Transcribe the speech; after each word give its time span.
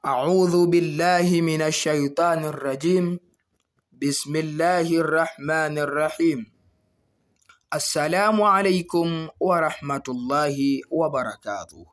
أعوذ 0.00 0.66
بالله 0.72 1.28
من 1.44 1.60
الشيطان 1.62 2.44
الرجيم. 2.44 3.20
بسم 3.92 4.32
الله 4.36 4.88
الرحمن 4.88 5.76
الرحيم. 5.76 6.40
السلام 7.74 8.42
عليكم 8.42 9.28
ورحمة 9.40 10.06
الله 10.08 10.56
وبركاته. 10.90 11.84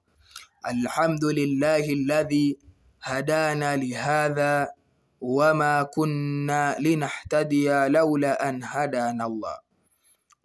الحمد 0.64 1.24
لله 1.24 1.84
الذي 1.84 2.58
هدانا 3.04 3.76
لهذا 3.76 4.72
وما 5.20 5.84
كنا 5.84 6.80
لنهتدي 6.80 7.68
لولا 7.92 8.50
أن 8.50 8.64
هدانا 8.64 9.26
الله. 9.26 9.58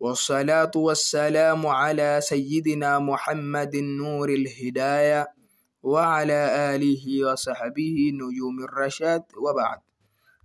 والصلاة 0.02 0.74
والسلام 0.74 1.66
على 1.66 2.18
سيدنا 2.22 2.98
محمد 2.98 3.76
نور 3.76 4.28
الهداية. 4.28 5.41
wa 5.82 6.16
ala 6.16 6.68
alihi 6.70 7.24
wa 7.24 7.36
sahbihi 7.36 8.12
nujumi 8.12 8.66
rashad 8.66 9.22
wa 9.42 9.54
baad. 9.54 9.80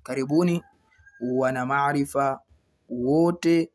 Karibuni 0.04 0.64
wana 1.22 1.66
maarifa 1.66 2.40
wote 2.90 3.70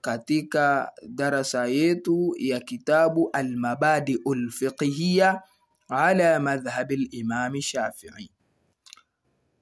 katika 0.00 0.92
darasa 1.08 1.66
yetu 1.66 2.34
ya 2.38 2.60
kitabu 2.60 3.30
Almabadiu 3.32 4.34
lfiqhiya 4.34 5.42
ala 5.88 6.40
madhhabi 6.40 6.96
limami 6.96 7.62
Shafii, 7.62 8.30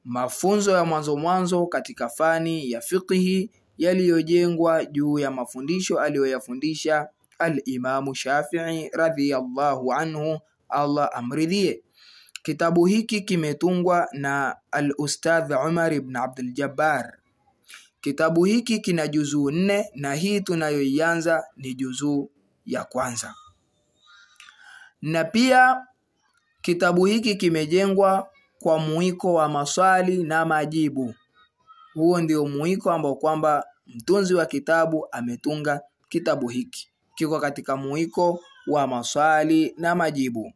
mafunzo 0.04 0.72
ya 0.72 0.84
mwanzo 0.84 1.16
mwanzo 1.16 1.66
katika 1.66 2.08
fani 2.08 2.70
ya 2.70 2.80
fiqhi 2.80 3.50
yaliyojengwa 3.78 4.84
juu 4.84 5.18
ya 5.18 5.30
mafundisho 5.30 6.00
aliyoyafundisha 6.00 7.08
Alimamu 7.38 8.14
Shafii 8.14 8.88
radhiyallahu 8.92 9.92
anhu 9.92 10.38
Allah 10.76 11.08
amridhie. 11.12 11.82
Kitabu 12.42 12.86
hiki 12.86 13.20
kimetungwa 13.20 14.08
na 14.12 14.56
al-Ustadh 14.70 15.50
Umar 15.66 15.92
ibn 15.94 16.16
Abdul 16.16 16.52
Jabbar. 16.52 17.12
Kitabu 18.00 18.44
hiki 18.44 18.78
kina 18.80 19.08
juzuu 19.08 19.50
nne 19.50 19.90
na 19.94 20.14
hii 20.14 20.40
tunayoianza 20.40 21.44
ni 21.56 21.74
juzuu 21.74 22.30
ya 22.66 22.84
kwanza. 22.84 23.34
Na 25.02 25.24
pia 25.24 25.86
kitabu 26.62 27.04
hiki 27.04 27.34
kimejengwa 27.36 28.28
kwa 28.58 28.78
muiko 28.78 29.34
wa 29.34 29.48
maswali 29.48 30.22
na 30.22 30.44
majibu. 30.44 31.14
Huo 31.94 32.20
ndio 32.20 32.46
muiko 32.46 32.90
ambao 32.92 33.14
kwamba 33.14 33.66
mtunzi 33.86 34.34
wa 34.34 34.46
kitabu 34.46 35.06
ametunga 35.12 35.80
kitabu 36.08 36.48
hiki. 36.48 36.88
Kiko 37.14 37.40
katika 37.40 37.76
muiko 37.76 38.40
wa 38.66 38.86
maswali 38.86 39.74
na 39.78 39.94
majibu. 39.94 40.52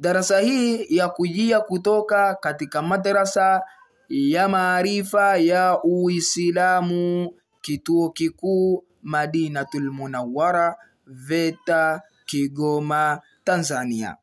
Darasa 0.00 0.40
hii 0.40 0.96
ya 0.96 1.08
kujia 1.08 1.60
kutoka 1.60 2.34
katika 2.34 2.82
madrasa 2.82 3.62
ya 4.08 4.48
maarifa 4.48 5.36
ya 5.36 5.82
Uislamu 5.84 7.30
kituo 7.60 8.10
kikuu 8.10 8.84
Madinatul 9.02 9.90
Munawwara 9.90 10.76
VETA 11.06 12.02
Kigoma 12.24 13.20
Tanzania. 13.44 14.16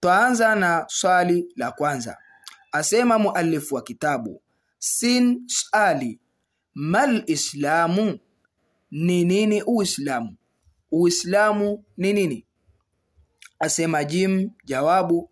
Twaanza 0.00 0.54
na 0.54 0.84
swali 0.88 1.52
la 1.56 1.72
kwanza. 1.72 2.16
Asema 2.72 3.18
muallifu 3.18 3.74
wa 3.74 3.82
kitabu 3.82 4.42
sin 4.78 5.42
swali 5.46 6.20
mal 6.74 7.22
islamu 7.26 8.18
ni 8.90 9.24
nini 9.24 9.62
Uislamu? 9.62 10.36
Uislamu 10.92 11.84
ni 11.96 12.12
nini? 12.12 12.47
Asema 13.58 14.04
Jim 14.04 14.50
jawabu, 14.64 15.30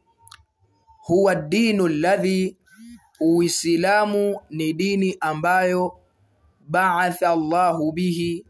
huwa 0.99 1.35
dinu 1.35 1.89
ladhi, 1.89 2.57
Uislamu 3.21 4.41
ni 4.51 4.73
dini 4.73 5.17
ambayo 5.21 5.99
baatha 6.69 7.31
Allahu 7.31 7.93
bihi, 7.93 8.47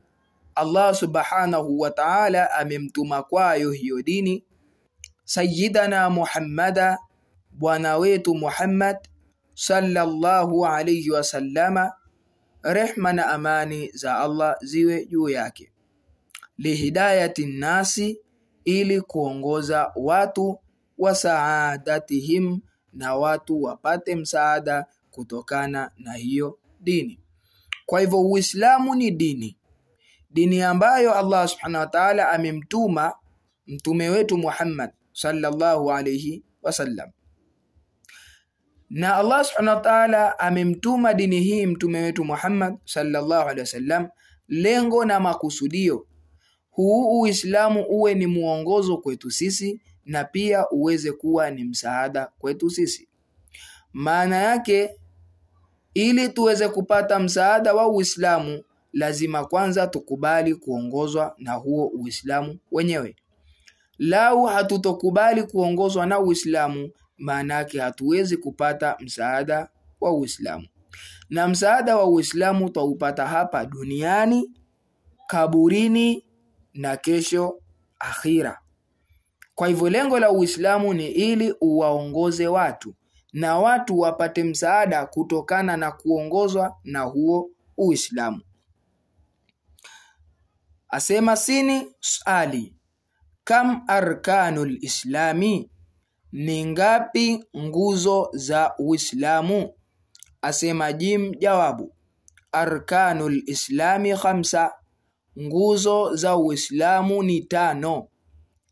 Allah 0.54 0.94
subhanahu 0.94 1.78
wa 1.80 1.90
ta'ala 1.90 2.50
amemtuma 2.50 3.22
kwayo 3.22 3.70
hiyo 3.70 4.02
dini, 4.02 4.44
sayyidana 5.24 6.10
Muhammada, 6.10 6.98
bwana 7.50 7.96
wetu 7.96 8.34
Muhammad 8.34 8.96
sallallahu 9.54 10.66
alayhi 10.66 11.10
wasallama, 11.10 11.92
rehma 12.62 13.12
na 13.12 13.26
amani 13.26 13.90
za 13.94 14.18
Allah 14.18 14.56
ziwe 14.62 15.06
juu 15.06 15.28
yake, 15.28 15.72
lihidayati 16.58 17.46
nnasi 17.46 18.20
ili 18.66 19.00
kuongoza 19.00 19.92
watu 19.96 20.58
wa 20.98 21.14
saadatihim 21.14 22.60
na 22.92 23.14
watu 23.14 23.62
wapate 23.62 24.16
msaada 24.16 24.86
kutokana 25.10 25.90
na 25.96 26.12
hiyo 26.12 26.58
dini. 26.80 27.20
Kwa 27.86 28.00
hivyo 28.00 28.20
Uislamu 28.20 28.94
ni 28.94 29.10
dini, 29.10 29.58
dini 30.30 30.62
ambayo 30.62 31.14
Allah 31.14 31.48
subhanahu 31.48 31.80
wa 31.84 31.90
ta'ala 31.90 32.30
amemtuma 32.30 33.14
mtume 33.66 34.08
wetu 34.08 34.38
Muhammad 34.38 34.90
sallallahu 35.12 35.92
alayhi 35.92 36.44
wasallam, 36.62 37.10
na 38.90 39.16
Allah 39.16 39.44
subhanahu 39.44 39.76
wa 39.76 39.82
ta'ala 39.82 40.38
amemtuma 40.38 41.14
dini 41.14 41.40
hii 41.40 41.66
mtume 41.66 42.02
wetu 42.02 42.24
Muhammad 42.24 42.76
sallallahu 42.84 43.42
alayhi 43.42 43.60
wasallam, 43.60 44.08
lengo 44.48 45.04
na 45.04 45.20
makusudio 45.20 46.06
huu 46.76 47.20
Uislamu 47.20 47.84
uwe 47.88 48.14
ni 48.14 48.26
mwongozo 48.26 48.96
kwetu 48.96 49.30
sisi 49.30 49.80
na 50.04 50.24
pia 50.24 50.70
uweze 50.70 51.12
kuwa 51.12 51.50
ni 51.50 51.64
msaada 51.64 52.28
kwetu 52.38 52.70
sisi. 52.70 53.08
Maana 53.92 54.36
yake 54.36 54.90
ili 55.94 56.28
tuweze 56.28 56.68
kupata 56.68 57.18
msaada 57.18 57.74
wa 57.74 57.88
Uislamu 57.88 58.62
lazima 58.92 59.44
kwanza 59.44 59.86
tukubali 59.86 60.54
kuongozwa 60.54 61.34
na 61.38 61.52
huo 61.52 61.86
Uislamu 61.86 62.58
wenyewe. 62.72 63.16
Lau 63.98 64.44
hatutokubali 64.44 65.42
kuongozwa 65.42 66.06
na 66.06 66.20
Uislamu, 66.20 66.90
maana 67.18 67.54
yake 67.54 67.80
hatuwezi 67.80 68.36
kupata 68.36 68.96
msaada 69.00 69.68
wa 70.00 70.12
Uislamu, 70.12 70.66
na 71.30 71.48
msaada 71.48 71.96
wa 71.96 72.04
Uislamu 72.08 72.70
twaupata 72.70 73.26
hapa 73.26 73.66
duniani, 73.66 74.50
kaburini 75.26 76.25
na 76.76 76.96
kesho 76.96 77.60
akhira. 77.98 78.60
Kwa 79.54 79.68
hivyo 79.68 79.90
lengo 79.90 80.18
la 80.18 80.30
Uislamu 80.30 80.94
ni 80.94 81.06
ili 81.08 81.54
uwaongoze 81.60 82.48
watu 82.48 82.94
na 83.32 83.58
watu 83.58 83.98
wapate 83.98 84.44
msaada 84.44 85.06
kutokana 85.06 85.76
na 85.76 85.92
kuongozwa 85.92 86.76
na 86.84 87.00
huo 87.00 87.50
Uislamu. 87.78 88.42
Asema 90.88 91.36
sini 91.36 91.86
swali, 92.00 92.74
kam 93.44 93.82
arkanul 93.86 94.78
islami, 94.84 95.70
ni 96.32 96.66
ngapi 96.66 97.44
nguzo 97.56 98.28
za 98.32 98.74
Uislamu? 98.78 99.72
Asema 100.42 100.92
jim 100.92 101.34
jawabu, 101.34 101.94
arkanul 102.52 103.42
islami 103.46 104.16
khamsa 104.16 104.72
nguzo 105.40 106.14
za 106.16 106.36
Uislamu 106.36 107.22
ni 107.22 107.40
tano. 107.40 108.08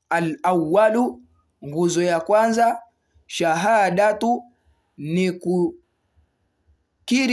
Al-awwalu, 0.08 1.22
nguzo 1.64 2.02
ya 2.02 2.20
kwanza, 2.20 2.82
shahadatu 3.26 4.42
ni 4.97 5.32
kukiri 5.32 5.80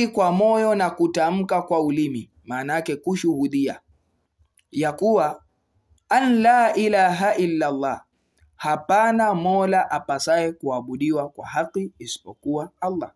kwa 0.07 0.31
moyo 0.31 0.75
na 0.75 0.89
kutamka 0.89 1.61
kwa 1.61 1.81
ulimi, 1.81 2.31
maana 2.43 2.73
yake 2.73 2.95
kushuhudia. 2.95 3.79
Ya 4.71 4.91
kuwa 4.93 5.43
an 6.09 6.41
la 6.41 6.73
ilaha 6.75 7.35
illa 7.35 7.67
Allah, 7.67 8.03
hapana 8.55 9.33
mola 9.33 9.91
apasaye 9.91 10.51
kuabudiwa 10.51 11.29
kwa 11.29 11.47
haki 11.47 11.91
isipokuwa 11.99 12.71
Allah, 12.81 13.13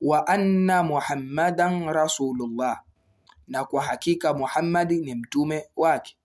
wa 0.00 0.26
anna 0.26 0.82
muhammadan 0.82 1.84
rasulullah 1.92 2.82
na 3.48 3.64
kwa 3.64 3.82
hakika 3.82 4.34
Muhammadi 4.34 4.96
ni 5.00 5.14
mtume 5.14 5.64
wake. 5.76 6.16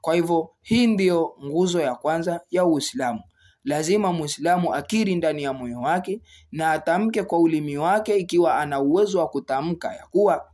Kwa 0.00 0.14
hivyo 0.14 0.50
hii 0.62 0.86
ndiyo 0.86 1.36
nguzo 1.44 1.80
ya 1.80 1.94
kwanza 1.94 2.40
ya 2.50 2.64
Uislamu. 2.64 3.20
Lazima 3.64 4.12
Muislamu 4.12 4.74
akiri 4.74 5.14
ndani 5.14 5.42
ya 5.42 5.52
moyo 5.52 5.80
wake 5.80 6.20
na 6.52 6.70
atamke 6.72 7.22
kwa 7.22 7.38
ulimi 7.38 7.76
wake, 7.78 8.16
ikiwa 8.16 8.58
ana 8.58 8.80
uwezo 8.80 9.18
wa 9.18 9.28
kutamka 9.28 9.94
ya 9.94 10.06
kuwa 10.06 10.48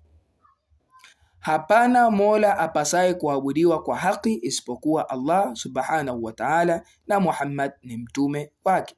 hapana 1.41 2.11
mola 2.11 2.59
apasaye 2.59 3.15
kuabudiwa 3.15 3.83
kwa 3.83 3.97
haki 3.97 4.39
isipokuwa 4.43 5.09
Allah 5.11 5.55
subhanahu 5.57 6.25
wa 6.25 6.33
ta'ala, 6.33 6.83
na 7.07 7.21
Muhammad 7.21 7.73
ni 7.83 7.97
mtume 7.97 8.53
wake. 8.65 8.97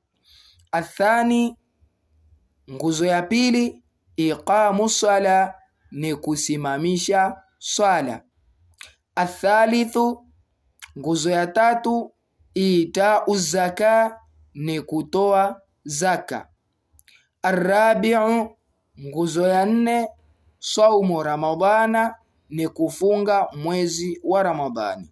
Athani, 0.73 1.57
nguzo 2.71 3.07
ya 3.07 3.23
pili, 3.23 3.83
iqamu 4.17 4.89
sala 4.89 5.55
ni 5.93 6.15
kusimamisha 6.17 7.37
swala. 7.59 8.23
Athalithu, 9.15 10.27
nguzo 10.99 11.31
ya 11.31 11.47
tatu, 11.47 12.13
itau 12.55 13.37
zaka 13.37 14.21
ni 14.55 14.81
kutoa 14.81 15.61
zaka. 15.85 16.49
Arabiu, 17.43 18.51
nguzo 19.01 19.49
ya 19.49 19.67
nne, 19.67 20.09
saumu 20.59 21.23
Ramadhana, 21.23 22.15
ni 22.51 22.69
kufunga 22.69 23.49
mwezi 23.57 24.21
wa 24.25 24.43
Ramadhani. 24.43 25.11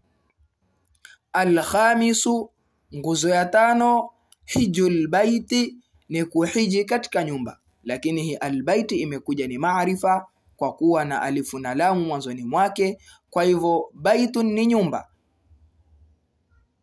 Alkhamisu, 1.33 2.51
nguzo 2.97 3.29
ya 3.29 3.45
tano, 3.45 4.11
hijul 4.45 5.09
baiti, 5.09 5.77
ni 6.09 6.25
kuhiji 6.25 6.85
katika 6.85 7.25
nyumba, 7.25 7.59
lakini 7.85 8.23
hii 8.23 8.35
albaiti 8.35 8.97
imekuja 9.01 9.47
ni 9.49 9.59
maarifa 9.59 10.27
kwa 10.61 10.73
kuwa 10.73 11.05
na 11.05 11.23
alifu 11.23 11.59
na 11.59 11.75
lamu 11.75 12.01
mwanzoni 12.05 12.45
mwake. 12.45 12.99
Kwa 13.31 13.45
hivyo 13.45 13.91
baitun 13.95 14.47
ni 14.53 14.67
nyumba. 14.67 15.09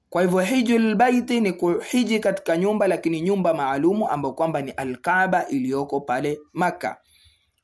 Kwa 0.10 0.22
hivyo 0.22 0.40
hijul 0.40 0.96
baiti 0.96 1.42
ni 1.42 1.54
kuhiji 1.54 2.20
katika 2.20 2.58
nyumba, 2.58 2.88
lakini 2.88 3.22
nyumba 3.22 3.54
maalumu 3.54 4.10
ambayo 4.10 4.34
kwamba 4.34 4.62
ni 4.62 4.72
Alkaaba 4.72 5.48
iliyoko 5.48 6.02
pale 6.02 6.40
Maka. 6.54 6.98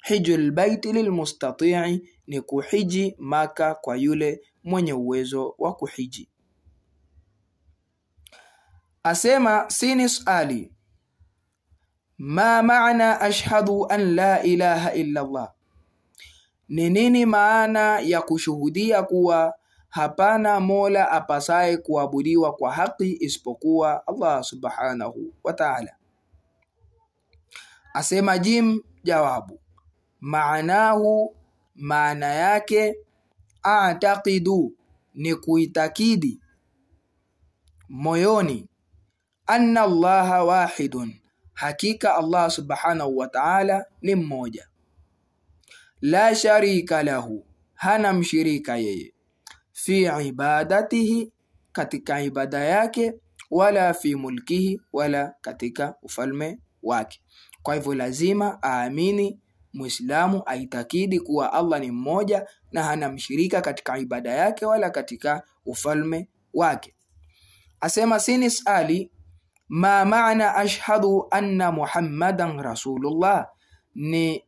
Hijul 0.04 0.52
baiti 0.52 0.94
lilmustatii 0.94 2.02
ni 2.28 2.42
kuhiji 2.42 3.16
Maka 3.20 3.76
kwa 3.76 3.98
yule 3.98 4.42
mwenye 4.64 4.94
uwezo 4.94 5.56
wa 5.58 5.74
kuhiji. 5.76 6.30
Asema 9.04 9.66
sini 9.70 10.10
suali 10.10 10.72
ma 12.18 12.64
maana 12.64 13.22
ashhadu 13.22 13.86
an 13.90 14.16
la 14.16 14.44
ilaha 14.44 14.94
illa 14.94 15.22
Allah, 15.22 15.54
ni 16.70 16.90
nini 16.90 17.26
maana 17.26 18.00
ya 18.00 18.22
kushuhudia 18.22 19.04
kuwa 19.04 19.54
hapana 19.90 20.60
mola 20.60 21.12
apasaye 21.12 21.78
kuabudiwa 21.78 22.54
kwa 22.54 22.72
haki 22.74 23.18
isipokuwa 23.20 24.08
Allah 24.08 24.44
subhanahu 24.44 25.34
wa 25.44 25.54
ta'ala. 25.54 25.96
Asema 27.94 28.38
jim, 28.38 28.82
jawabu 29.04 29.60
maanahu, 30.22 31.36
maana 31.76 32.26
yake 32.26 32.96
ataqidu, 33.64 34.74
ni 35.14 35.36
kuitakidi 35.36 36.42
moyoni, 37.90 38.70
anna 39.48 39.82
Allaha 39.82 40.44
wahidun, 40.44 41.14
hakika 41.54 42.16
Allah 42.16 42.50
subhanahu 42.52 43.18
wa 43.18 43.28
ta'ala 43.28 43.86
ni 44.02 44.16
mmoja, 44.16 44.68
la 46.04 46.36
sharika 46.36 47.04
lahu, 47.04 47.46
hana 47.74 48.14
mshirika 48.14 48.78
yeye, 48.78 49.14
fi 49.72 50.10
ibadatihi, 50.28 51.32
katika 51.72 52.22
ibada 52.22 52.60
yake, 52.64 53.14
wala 53.52 53.94
fi 53.94 54.16
mulkihi, 54.16 54.82
wala 54.94 55.34
katika 55.42 55.96
ufalme 56.02 56.60
wake. 56.84 57.22
Kwa 57.62 57.76
hivyo 57.76 57.94
lazima 57.94 58.60
aamini 58.64 59.40
Muislamu 59.74 60.44
aitakidi 60.46 61.20
kuwa 61.20 61.54
Allah 61.54 61.80
ni 61.80 61.92
mmoja 61.92 62.48
na 62.72 62.84
hana 62.84 63.10
mshirika 63.10 63.62
katika 63.62 63.98
ibada 63.98 64.32
yake 64.32 64.66
wala 64.66 64.90
katika 64.90 65.44
ufalme 65.66 66.30
wake. 66.54 66.96
Asema 67.80 68.20
sinis 68.20 68.68
ali 68.68 69.12
ma 69.70 70.06
maana 70.06 70.56
ashhadu 70.56 71.28
anna 71.32 71.72
Muhammadan 71.72 72.62
rasulullah, 72.62 73.48
ni 73.96 74.44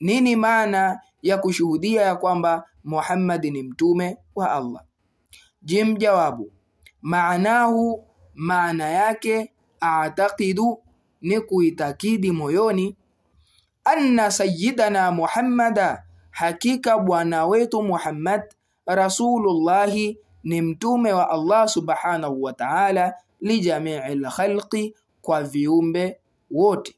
nini 0.00 0.36
maana 0.36 1.00
ya 1.22 1.38
kushuhudia 1.38 2.02
ya 2.02 2.16
kwamba 2.16 2.64
Muhammad 2.84 3.44
ni 3.44 3.62
mtume 3.62 4.18
wa 4.34 4.52
Allah? 4.52 4.82
Jim, 5.62 5.96
jawabu 5.96 6.52
maanahu, 7.02 8.04
maana 8.34 8.88
yake 8.88 9.52
ataqidu 9.80 10.82
ni 11.20 11.40
kuitakidi 11.40 12.32
moyoni 12.32 12.96
anna 13.84 14.30
sayyidana 14.30 15.12
Muhammada, 15.12 16.02
hakika 16.30 16.98
bwana 16.98 17.46
wetu 17.46 17.82
Muhammad 17.82 18.42
rasulullahi 18.86 20.18
ni 20.44 20.62
mtume 20.62 21.12
wa 21.12 21.30
Allah 21.30 21.68
subhanahu 21.68 22.42
wa 22.42 22.52
ta'ala, 22.52 23.14
lijamiil 23.40 24.26
khalqi, 24.30 24.94
kwa 25.22 25.42
viumbe 25.42 26.20
wote. 26.50 26.95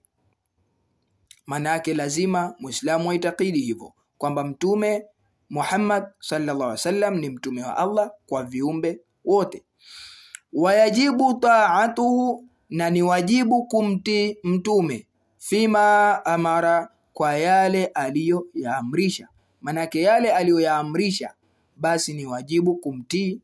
Maana 1.49 1.69
yake 1.71 1.95
lazima 1.95 2.55
muislamu 2.59 3.11
aitakidi 3.11 3.61
hivyo 3.61 3.93
kwamba 4.19 4.45
mtume 4.45 5.05
Muhammad 5.51 6.05
sallallahu 6.21 6.79
alaihi 6.89 7.21
ni 7.21 7.31
mtume 7.31 7.63
wa 7.63 7.77
Allah 7.77 8.11
kwa 8.27 8.45
viumbe 8.45 9.01
wote. 9.25 9.65
Wayajibu 10.53 11.35
taatuhu, 11.35 12.45
na 12.71 12.91
ni 12.91 13.03
wajibu 13.03 13.67
kumtii 13.67 14.37
mtume 14.45 15.07
fima 15.39 16.25
amara, 16.25 16.89
kwa 17.13 17.37
yale 17.37 17.87
aliyoyaamrisha. 17.87 19.29
Manake 19.61 20.03
yale 20.03 20.33
aliyoyaamrisha 20.33 21.35
basi 21.77 22.15
ni 22.15 22.27
wajibu 22.27 22.77
kumtii 22.77 23.41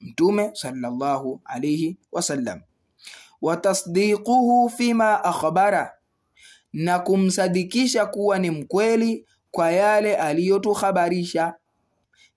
mtume 0.00 0.50
sallallahu 0.54 1.40
alaihi 1.44 1.96
wasallam. 2.12 2.60
Watasdiquhu 3.42 4.68
fima 4.76 5.24
akhbara, 5.24 5.92
na 6.72 6.98
kumsadikisha 6.98 8.06
kuwa 8.06 8.38
ni 8.38 8.50
mkweli 8.50 9.26
kwa 9.50 9.72
yale 9.72 10.16
aliyotuhabarisha. 10.16 11.54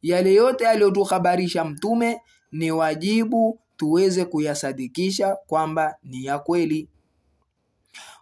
Yale 0.01 0.33
yote 0.33 0.67
aliyotuhabarisha 0.67 1.65
mtume 1.65 2.21
ni 2.51 2.71
wajibu 2.71 3.59
tuweze 3.77 4.25
kuyasadikisha 4.25 5.35
kwamba 5.47 5.95
ni 6.03 6.25
ya 6.25 6.39
kweli 6.39 6.87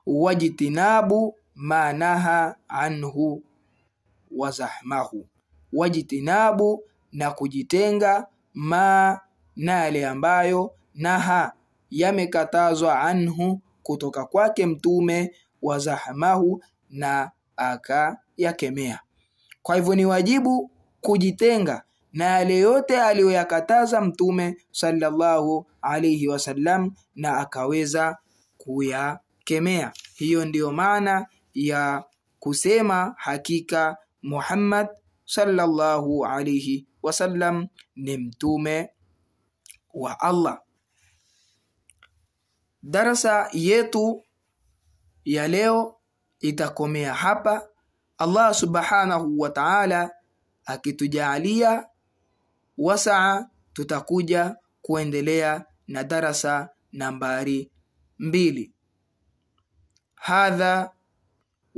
wajtinabu 0.06 1.36
ma 1.56 1.94
naha 1.94 2.56
anhu 2.68 3.44
wazahmahu, 4.32 5.28
wajtinabu 5.74 6.84
na 7.12 7.32
kujitenga, 7.32 8.28
ma 8.54 9.20
na 9.56 9.72
yale 9.84 10.08
ambayo 10.08 10.72
naha 10.96 11.54
yamekatazwa, 11.92 13.00
anhu 13.02 13.62
kutoka 13.84 14.26
kwake 14.26 14.66
mtume, 14.66 15.32
wa 15.64 15.80
zahmahu 15.80 16.64
na 16.90 17.32
akayakemea. 17.58 19.00
Kwa 19.62 19.76
hivyo 19.76 19.96
ni 19.96 20.06
wajibu 20.06 20.72
kujitenga 21.02 21.84
na 22.14 22.26
yale 22.26 22.58
yote 22.58 23.02
aliyoyakataza 23.02 24.02
mtume 24.02 24.58
sallallahu 24.72 25.66
alayhi 25.82 26.28
wasallam 26.28 26.92
na 27.16 27.38
akaweza 27.38 28.18
kuyakemea. 28.58 29.94
Hiyo 30.16 30.46
ndiyo 30.46 30.72
maana 30.72 31.28
ya 31.54 32.04
kusema 32.40 33.16
hakika 33.18 33.98
Muhammad 34.22 34.88
sallallahu 35.26 36.26
alayhi 36.26 36.88
wasallam 37.04 37.68
ni 37.96 38.18
mtume 38.18 38.90
wa 39.94 40.20
Allah. 40.20 40.62
Darasa 42.84 43.50
yetu 43.54 44.24
ya 45.25 45.49
leo 45.49 45.97
itakomea 46.41 47.15
hapa. 47.15 47.69
Allah 48.19 48.55
subhanahu 48.55 49.39
wa 49.41 49.51
ta'ala 49.51 50.11
akitujalia 50.65 51.87
wasaa, 52.79 53.47
tutakuja 53.73 54.57
kuendelea 54.83 55.65
na 55.89 56.05
darasa 56.05 56.69
nambari 56.93 57.71
mbili. 58.19 58.73
hadha 60.15 60.93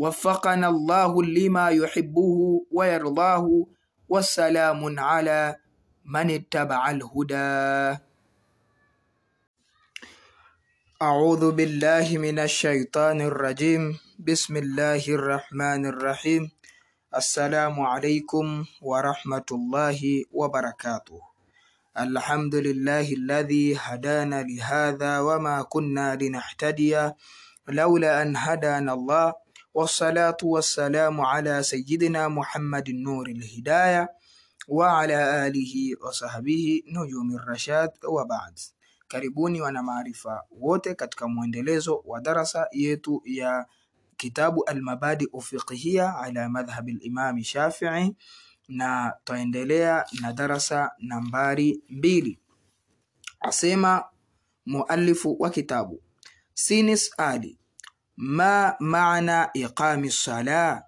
وفقنا 0.01 0.69
الله 0.69 1.23
لما 1.23 1.69
يحبه 1.71 2.65
ويرضاه 2.73 3.47
والسلام 4.09 5.01
على 5.01 5.57
من 6.05 6.31
اتبع 6.31 6.91
الهدى 6.91 7.99
أعوذ 11.02 11.52
بالله 11.52 12.08
من 12.24 12.40
الشيطان 12.40 13.22
الرجيم. 13.22 14.00
بسم 14.20 14.58
الله 14.58 15.04
الرحمن 15.04 15.86
الرحيم. 15.92 16.52
السلام 17.12 17.76
عليكم 17.80 18.66
ورحمة 18.82 19.50
الله 19.52 20.00
وبركاته. 20.32 21.20
الحمد 22.00 22.56
لله 22.56 23.08
الذي 23.12 23.76
هدانا 23.76 24.48
لهذا 24.48 25.20
وما 25.20 25.68
كنا 25.68 26.16
لنهتدي 26.16 27.12
لولا 27.68 28.22
أن 28.22 28.36
هدانا 28.40 28.94
الله. 28.94 29.34
والصلاة 29.76 30.40
والسلام 30.44 31.22
على 31.22 31.64
سيدنا 31.64 32.28
محمد 32.28 32.90
النور 32.90 33.28
الهداية 33.28 34.16
وعلى 34.68 35.48
آله 35.48 35.74
وصحبه 36.00 36.82
نجوم 36.88 37.36
الرشاد 37.36 37.92
وبعد. 38.08 38.56
Karibuni 39.16 39.62
wana 39.62 39.84
maarifa 39.84 40.44
wote 40.52 40.96
katika 40.96 41.28
mwendelezo 41.28 42.04
wa 42.06 42.22
darasa 42.22 42.68
yetu 42.72 43.22
ya 43.26 43.66
kitabu 44.18 44.64
almabadi 44.64 45.28
ufiqhia 45.34 46.18
ala 46.18 46.50
madhhabi 46.50 46.92
limami 46.94 47.44
Shafii, 47.44 48.16
na 48.68 49.14
twaendelea 49.24 50.06
na 50.22 50.34
darasa 50.34 50.92
nambari 51.00 51.84
mbili. 51.90 52.40
Asema 53.40 54.04
muallifu 54.66 55.36
wa 55.40 55.50
kitabu 55.50 56.02
sinis 56.54 57.12
ali 57.18 57.60
ma 58.18 58.76
maana 58.80 59.50
iqami 59.54 60.12
sala 60.12 60.84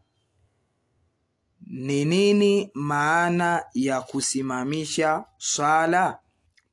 ni 1.68 2.06
nini 2.06 2.72
maana 2.74 3.66
ya 3.74 4.02
kusimamisha 4.02 5.26
swala 5.38 6.20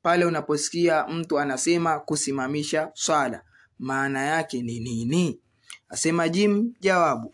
pale 0.05 0.25
unaposikia 0.25 1.07
mtu 1.07 1.39
anasema 1.39 1.99
kusimamisha 1.99 2.91
swala 2.93 3.43
maana 3.79 4.21
yake 4.25 4.61
ni 4.61 4.79
nini? 4.79 5.39
Asema 5.89 6.29
jim 6.29 6.73
jawabu. 6.79 7.33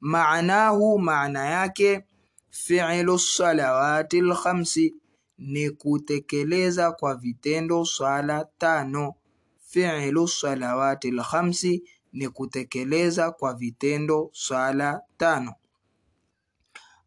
Maanahu 0.00 0.98
maana 0.98 1.46
yake 1.46 2.04
fi'lu 2.50 3.18
salawati 3.18 4.20
lkhamsi 4.20 4.94
ni 5.38 5.70
kutekeleza 5.70 6.92
kwa 6.92 7.14
vitendo 7.14 7.84
swala 7.84 8.48
tano. 8.58 9.14
Fi'lu 9.60 10.28
salawati 10.28 11.10
lkhamsi 11.10 11.82
ni 12.12 12.28
kutekeleza 12.28 13.30
kwa 13.30 13.54
vitendo 13.54 14.30
swala 14.32 15.00
tano. 15.16 15.54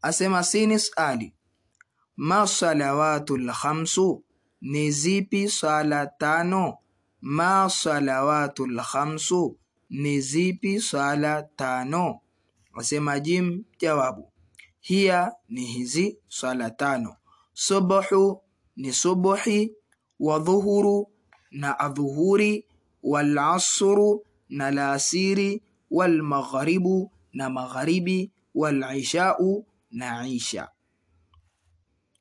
Asema 0.01 0.43
sinis 0.43 0.91
ali 0.95 1.33
ma 2.17 2.47
salawatu 2.47 3.37
lkhamsu 3.37 4.23
ni 4.61 4.91
zipi 4.91 5.49
swala 5.49 6.07
tano? 6.07 6.77
Ma 7.21 7.69
salawatu 7.69 8.67
lkhamsu 8.67 9.57
ni 9.89 10.21
zipi 10.21 10.79
swala 10.81 11.43
tano? 11.43 12.19
Asema 12.77 13.19
jim 13.19 13.63
jawabu. 13.79 14.31
Hiya 14.79 15.35
ni 15.49 15.65
hizi 15.65 16.17
swala 16.27 16.69
tano. 16.69 17.15
Subuhu 17.53 18.41
ni 18.75 18.93
subuhi 18.93 19.75
wa 20.19 20.39
dhuhuru 20.39 21.07
na 21.51 21.79
adhuhuri 21.79 22.65
walasru 23.03 24.25
na 24.49 24.71
lasiri 24.71 25.63
walmaghribu 25.91 27.11
na 27.33 27.49
magharibi 27.49 28.31
walishau 28.55 29.65
na 29.91 30.27
isha. 30.27 30.69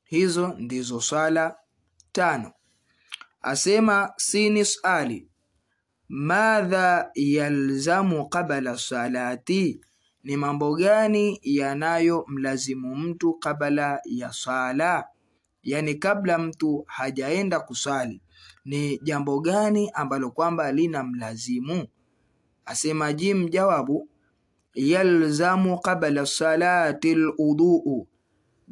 Hizo 0.03 0.47
ndizo 0.57 1.01
swala 1.01 1.55
tano. 2.11 2.51
Asema 3.41 4.13
sini 4.17 4.65
swali 4.65 5.27
madha 6.09 7.11
yalzamu 7.15 8.29
qabla 8.29 8.77
salati? 8.77 9.81
Ni 10.23 10.37
mambo 10.37 10.75
gani 10.75 11.39
yanayomlazimu 11.43 12.95
mtu 12.95 13.33
kabla 13.33 14.01
ya 14.05 14.33
sala? 14.33 15.07
Yani 15.63 15.95
kabla 15.95 16.37
mtu 16.37 16.83
hajaenda 16.87 17.59
kusali 17.59 18.21
ni 18.65 18.97
jambo 19.03 19.39
gani 19.39 19.89
ambalo 19.93 20.31
kwamba 20.31 20.71
lina 20.71 21.03
mlazimu? 21.03 21.87
Asema 22.65 23.13
jim 23.13 23.49
jawabu 23.49 24.09
yalzamu 24.73 25.79
qabla 25.79 26.25
salati 26.25 27.15
luduu 27.15 28.07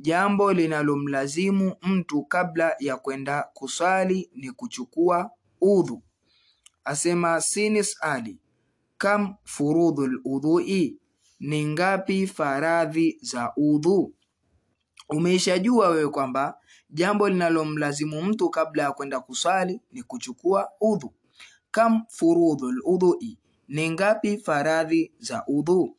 jambo 0.01 0.53
linalomlazimu 0.53 1.75
mtu 1.81 2.23
kabla 2.23 2.75
ya 2.79 2.97
kwenda 2.97 3.43
kuswali 3.53 4.29
ni 4.35 4.51
kuchukua 4.51 5.31
udhu. 5.61 6.03
Asema 6.83 7.41
sinis 7.41 7.97
ali 8.01 8.37
kam 8.97 9.35
furudhu 9.43 10.07
ludhui 10.07 10.99
ni 11.39 11.65
ngapi 11.65 12.27
faradhi 12.27 13.17
za 13.21 13.53
udhu? 13.57 14.13
Umeishajua 15.09 15.89
wewe 15.89 16.09
kwamba 16.09 16.57
jambo 16.89 17.29
linalomlazimu 17.29 18.21
mtu 18.21 18.49
kabla 18.49 18.83
ya 18.83 18.91
kwenda 18.91 19.19
kuswali 19.19 19.81
ni 19.91 20.03
kuchukua 20.03 20.69
udhu. 20.81 21.13
Kam 21.71 22.01
furudhu 22.09 22.71
ludhui 22.71 23.37
ni 23.67 23.89
ngapi 23.89 24.37
faradhi 24.37 25.11
za 25.19 25.43
udhu? 25.47 25.97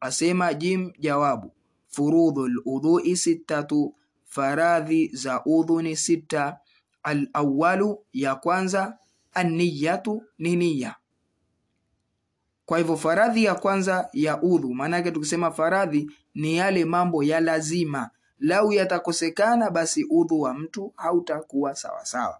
Asema 0.00 0.54
jim 0.54 0.92
jawabu 0.98 1.52
furudhu 1.92 2.48
udhui 2.64 3.16
sittatu 3.16 3.94
faradhi 4.24 5.08
za 5.12 5.44
udhu 5.44 5.82
ni 5.82 5.96
sita 5.96 6.58
alawalu 7.02 7.98
ya 8.12 8.34
kwanza 8.34 8.98
anniyatu 9.34 10.22
ni 10.38 10.56
niya 10.56 10.94
kwa 12.66 12.78
hivyo 12.78 12.96
faradhi 12.96 13.44
ya 13.44 13.54
kwanza 13.54 14.08
ya 14.12 14.42
udhu 14.42 14.74
maanake 14.74 15.10
tukisema 15.10 15.50
faradhi 15.50 16.10
ni 16.34 16.56
yale 16.56 16.84
mambo 16.84 17.22
ya 17.22 17.40
lazima. 17.40 18.10
Lau 18.38 18.72
yatakosekana 18.72 19.70
basi 19.70 20.04
udhu 20.10 20.40
wa 20.40 20.54
mtu 20.54 20.92
hautakuwa 20.96 21.74
sawasawa 21.74 22.38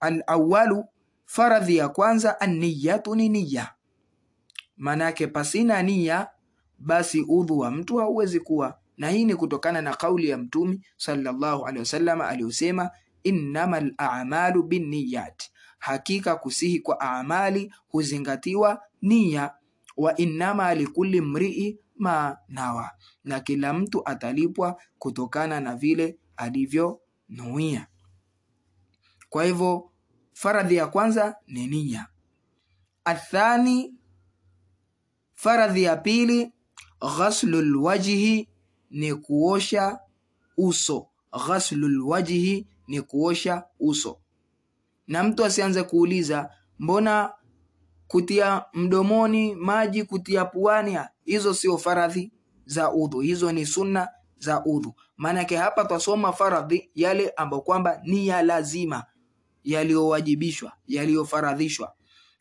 alawalu 0.00 0.84
faradhi 1.24 1.76
ya 1.76 1.88
kwanza 1.88 2.40
anniyatu 2.40 3.14
ni 3.14 3.28
niya 3.28 3.72
maanake 4.76 5.26
pasina 5.26 5.82
nia 5.82 6.28
basi 6.78 7.20
udhu 7.28 7.58
wa 7.58 7.70
mtu 7.70 7.96
hauwezi 7.96 8.40
kuwa. 8.40 8.78
Na 8.96 9.10
hii 9.10 9.24
ni 9.24 9.34
kutokana 9.34 9.82
na 9.82 9.94
kauli 9.96 10.28
ya 10.28 10.38
mtumi 10.38 10.86
sallallahu 10.96 11.62
alaihi 11.62 11.78
wasallam 11.78 12.20
aliyosema 12.20 12.90
innama 13.22 13.80
lamalu 13.80 14.62
binniyat. 14.62 15.42
Hakika 15.78 16.36
kusihi 16.36 16.80
kwa 16.80 17.00
amali 17.00 17.74
huzingatiwa 17.88 18.82
nia 19.02 19.50
wa 19.96 20.16
innama 20.16 20.74
likulli 20.74 21.20
mrii 21.20 21.78
ma 21.96 22.38
nawa. 22.48 22.90
Na 23.24 23.40
kila 23.40 23.72
mtu 23.72 24.08
atalipwa 24.08 24.80
kutokana 24.98 25.60
na 25.60 25.76
vile 25.76 26.18
alivyonuia 26.36 27.86
kwa 29.28 29.44
hivyo 29.44 29.90
faradhi 30.32 30.76
ya 30.76 30.86
kwanza 30.86 31.36
ni 31.46 31.66
nia 31.66 32.06
athani 33.04 33.94
faradhi 35.34 35.82
ya 35.82 35.96
pili 35.96 36.52
ghaslu 37.00 37.84
wajhi 37.84 38.48
ni 38.90 39.14
kuosha 39.14 39.98
uso. 40.56 41.06
Ghaslul 41.46 42.02
wajhi 42.02 42.66
ni 42.88 43.02
kuosha 43.02 43.64
uso. 43.80 44.18
Na 45.06 45.22
mtu 45.22 45.44
asianze 45.44 45.82
kuuliza 45.82 46.50
mbona 46.78 47.32
kutia 48.08 48.64
mdomoni 48.74 49.54
maji 49.54 50.04
kutia 50.04 50.44
puani? 50.44 50.98
Hizo 51.24 51.54
sio 51.54 51.78
faradhi 51.78 52.32
za 52.66 52.92
udhu. 52.92 53.20
Hizo 53.20 53.52
ni 53.52 53.66
sunna 53.66 54.08
za 54.38 54.64
udhu. 54.64 54.94
Maanake 55.16 55.56
hapa 55.56 55.84
twasoma 55.84 56.32
faradhi 56.32 56.90
yale 56.94 57.30
ambayo 57.30 57.62
kwamba 57.62 58.00
ni 58.04 58.26
ya 58.28 58.42
lazima 58.42 59.04
yaliyowajibishwa 59.64 60.72
yaliyofaradhishwa. 60.86 61.92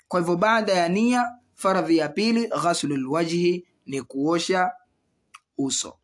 Kwa 0.07 0.19
hivyo 0.19 0.35
baada 0.35 0.73
ya 0.73 0.89
nia 0.89 1.31
faradhi 1.53 1.97
ya 1.97 2.09
pili 2.09 2.47
ghaslu 2.47 2.97
lwajhi 2.97 3.67
ni 3.85 4.01
kuosha 4.01 4.71
uso. 5.57 5.99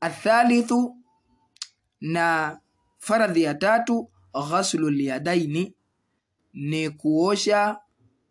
Athalithu 0.00 0.96
na 2.00 2.58
faradhi 2.98 3.42
ya 3.42 3.54
tatu 3.54 4.10
ghaslu 4.50 4.90
lyadaini 4.90 5.74
ni 6.52 6.90
kuosha 6.90 7.80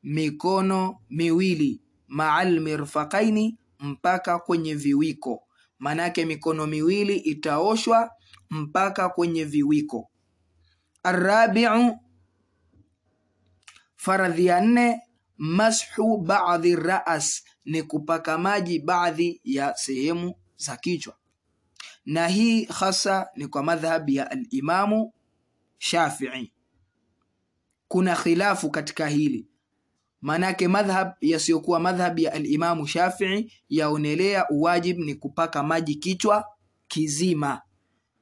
mikono 0.04 1.00
miwili 1.10 1.82
maal 2.08 2.60
mirfaqaini 2.60 3.58
mpaka 3.80 4.40
kwenye 4.40 4.76
viwiko. 4.76 5.44
Manake 5.80 6.26
mikono 6.26 6.68
miwili 6.68 7.16
itaoshwa 7.18 8.12
mpaka 8.50 9.10
kwenye 9.10 9.46
viwiko. 9.46 10.10
Arabiu 11.04 11.98
faradhi 13.96 14.46
ya 14.46 14.62
nne 14.62 15.02
mashu 15.38 16.18
baadhi 16.18 16.76
raas 16.76 17.44
ni 17.66 17.84
kupaka 17.84 18.38
maji 18.38 18.80
baadhi 18.80 19.42
ya 19.44 19.76
sehemu 19.76 20.36
za 20.58 20.78
kichwa. 20.78 21.16
Na 22.06 22.28
hii 22.28 22.64
hasa 22.66 23.30
ni 23.36 23.48
kwa 23.48 23.64
madhhabi 23.64 24.16
ya 24.16 24.32
alimamu 24.32 25.14
shafii. 25.78 26.52
Kuna 27.88 28.16
khilafu 28.16 28.70
katika 28.72 29.08
hili. 29.08 29.48
Maanake 30.22 30.68
madhhab 30.68 31.12
yasiyokuwa 31.22 31.80
madhhab 31.80 32.20
ya 32.20 32.34
alimamu 32.34 32.88
shafii 32.88 33.52
yaonelea 33.70 34.50
uwajib 34.50 34.98
ni 35.00 35.16
kupaka 35.16 35.64
maji 35.64 35.96
kichwa 35.96 36.46
kizima. 36.88 37.62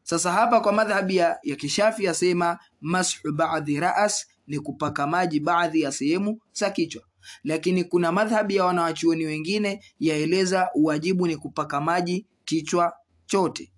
Sasa 0.03 0.31
hapa 0.31 0.59
kwa 0.61 0.71
madhhabi 0.73 1.15
ya, 1.15 1.39
ya 1.43 1.55
kishafi 1.55 2.03
yasema 2.03 2.59
mashu 2.81 3.31
baadhi 3.33 3.79
ras 3.79 4.27
ni 4.47 4.59
kupaka 4.59 5.07
maji 5.07 5.39
baadhi 5.39 5.81
ya 5.81 5.91
sehemu 5.91 6.39
za 6.53 6.69
kichwa. 6.69 7.03
Lakini 7.43 7.83
kuna 7.83 8.11
madhhabi 8.11 8.55
ya 8.55 8.65
wanawachuoni 8.65 9.25
wengine 9.25 9.83
yaeleza 9.99 10.69
uwajibu 10.75 11.27
ni 11.27 11.37
kupaka 11.37 11.81
maji 11.81 12.25
kichwa 12.45 12.93
chote. 13.25 13.71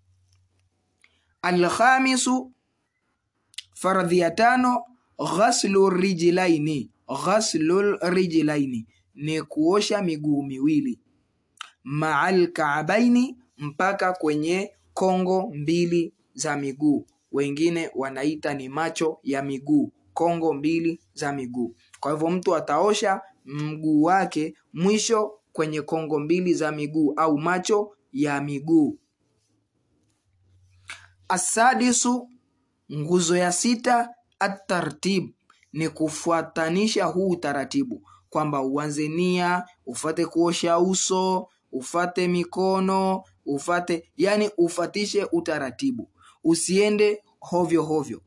Alkhamisu 1.42 2.52
faradhi 3.74 4.20
ya 4.20 4.32
tano 4.32 4.84
ghaslu 5.36 5.90
rijlaini 5.90 6.92
ni 9.16 9.42
kuosha 9.42 10.02
miguu 10.02 10.44
miwili. 10.44 11.00
Maal 11.84 12.48
kaabaini 12.48 13.38
mpaka 13.58 14.14
kwenye 14.14 14.72
kongo 14.94 15.52
mbili 15.56 16.14
za 16.34 16.58
miguu. 16.58 17.06
Wengine 17.32 17.90
wanaita 17.96 18.54
ni 18.54 18.70
macho 18.70 19.20
ya 19.24 19.42
miguu 19.44 19.92
kongo 20.18 20.54
mbili 20.54 21.00
za 21.14 21.34
miguu 21.34 21.76
kwa 22.00 22.12
hivyo 22.12 22.30
mtu 22.30 22.56
ataosha 22.56 23.22
mguu 23.46 24.04
wake 24.04 24.56
mwisho 24.74 25.32
kwenye 25.52 25.82
kongo 25.82 26.20
mbili 26.20 26.54
za 26.54 26.72
miguu 26.72 27.14
au 27.18 27.38
macho 27.38 27.92
ya 28.14 28.42
miguu. 28.42 29.00
Asadisu, 31.30 32.30
nguzo 32.94 33.38
ya 33.38 33.52
sita, 33.52 34.10
atartib 34.40 35.30
ni 35.74 35.90
kufuatanisha 35.90 37.06
huu 37.06 37.30
utaratibu 37.30 38.08
kwamba 38.30 38.62
uanze 38.62 39.08
nia, 39.08 39.64
ufate 39.86 40.26
kuosha 40.26 40.80
uso, 40.80 41.50
ufate 41.72 42.28
mikono, 42.28 43.24
ufate 43.46 44.12
yani 44.18 44.50
ufatishe 44.58 45.28
utaratibu, 45.32 46.10
usiende 46.44 47.24
hovyo 47.40 47.84
hovyo. 47.84 48.22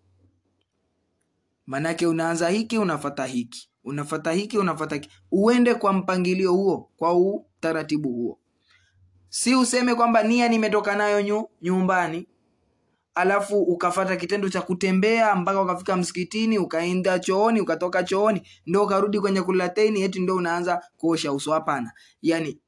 Manake 1.71 2.07
unaanza 2.07 2.49
hiki 2.49 2.79
unafata 2.79 3.27
hiki. 3.27 3.71
Unafata 3.85 4.33
hiki 4.33 4.59
unafata 4.59 4.95
hiki, 4.95 5.11
uende 5.33 5.75
kwa 5.75 5.93
mpangilio 5.93 6.53
huo, 6.53 6.91
kwa 6.97 7.15
utaratibu 7.19 8.09
huo, 8.13 8.39
si 9.29 9.55
useme 9.55 9.95
kwamba 9.95 10.23
nia 10.23 10.49
nimetoka 10.49 10.97
nayo 10.97 11.23
nyu, 11.23 11.49
nyumbani 11.63 12.27
alafu 13.15 13.63
ukafata 13.63 14.17
kitendo 14.17 14.49
cha 14.49 14.63
kutembea 14.63 15.35
mpaka 15.35 15.63
ukafika 15.63 15.97
msikitini, 15.97 16.59
ukaenda 16.59 17.19
chooni, 17.19 17.61
ukatoka 17.61 18.03
chooni, 18.03 18.43
ndo 18.67 18.85
ukarudi 18.85 19.21
kwenye 19.21 19.43
kulateni, 19.43 20.03
eti 20.03 20.21
ndo 20.21 20.37
unaanza 20.37 20.83
kuosha 20.97 21.33
uso. 21.33 21.53
Hapana, 21.53 21.93
yani 22.23 22.59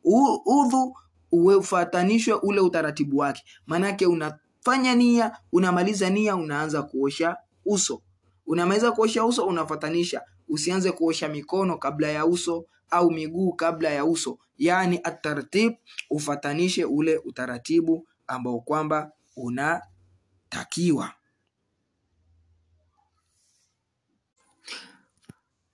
udhu 0.44 0.96
ufatanishwe 1.32 2.34
ule 2.34 2.60
utaratibu 2.60 3.16
wake, 3.18 3.42
maanake 3.66 4.06
unafanya 4.06 4.94
nia, 4.94 5.36
unamaliza 5.52 6.10
nia, 6.10 6.36
unaanza 6.36 6.82
kuosha 6.82 7.36
uso, 7.66 8.02
unamaliza 8.46 8.92
kuosha 8.92 9.24
uso, 9.24 9.46
unafatanisha. 9.46 10.22
Usianze 10.48 10.92
kuosha 10.92 11.28
mikono 11.28 11.78
kabla 11.78 12.08
ya 12.08 12.26
uso 12.26 12.66
au 12.90 13.10
miguu 13.10 13.52
kabla 13.52 13.90
ya 13.90 14.04
uso, 14.04 14.38
yani 14.58 15.00
atartib, 15.04 15.72
ufatanishe 16.10 16.84
ule 16.84 17.16
utaratibu 17.18 18.08
ambao 18.26 18.60
kwamba 18.60 19.12
unatakiwa. 19.36 21.12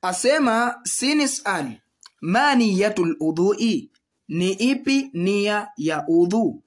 asema 0.03 0.81
sinisal 0.85 1.67
ma 2.21 2.57
udhui, 3.21 3.91
ni 4.29 4.53
ipi 4.53 5.11
nia 5.13 5.69
ya 5.77 6.05
udhu? 6.09 6.63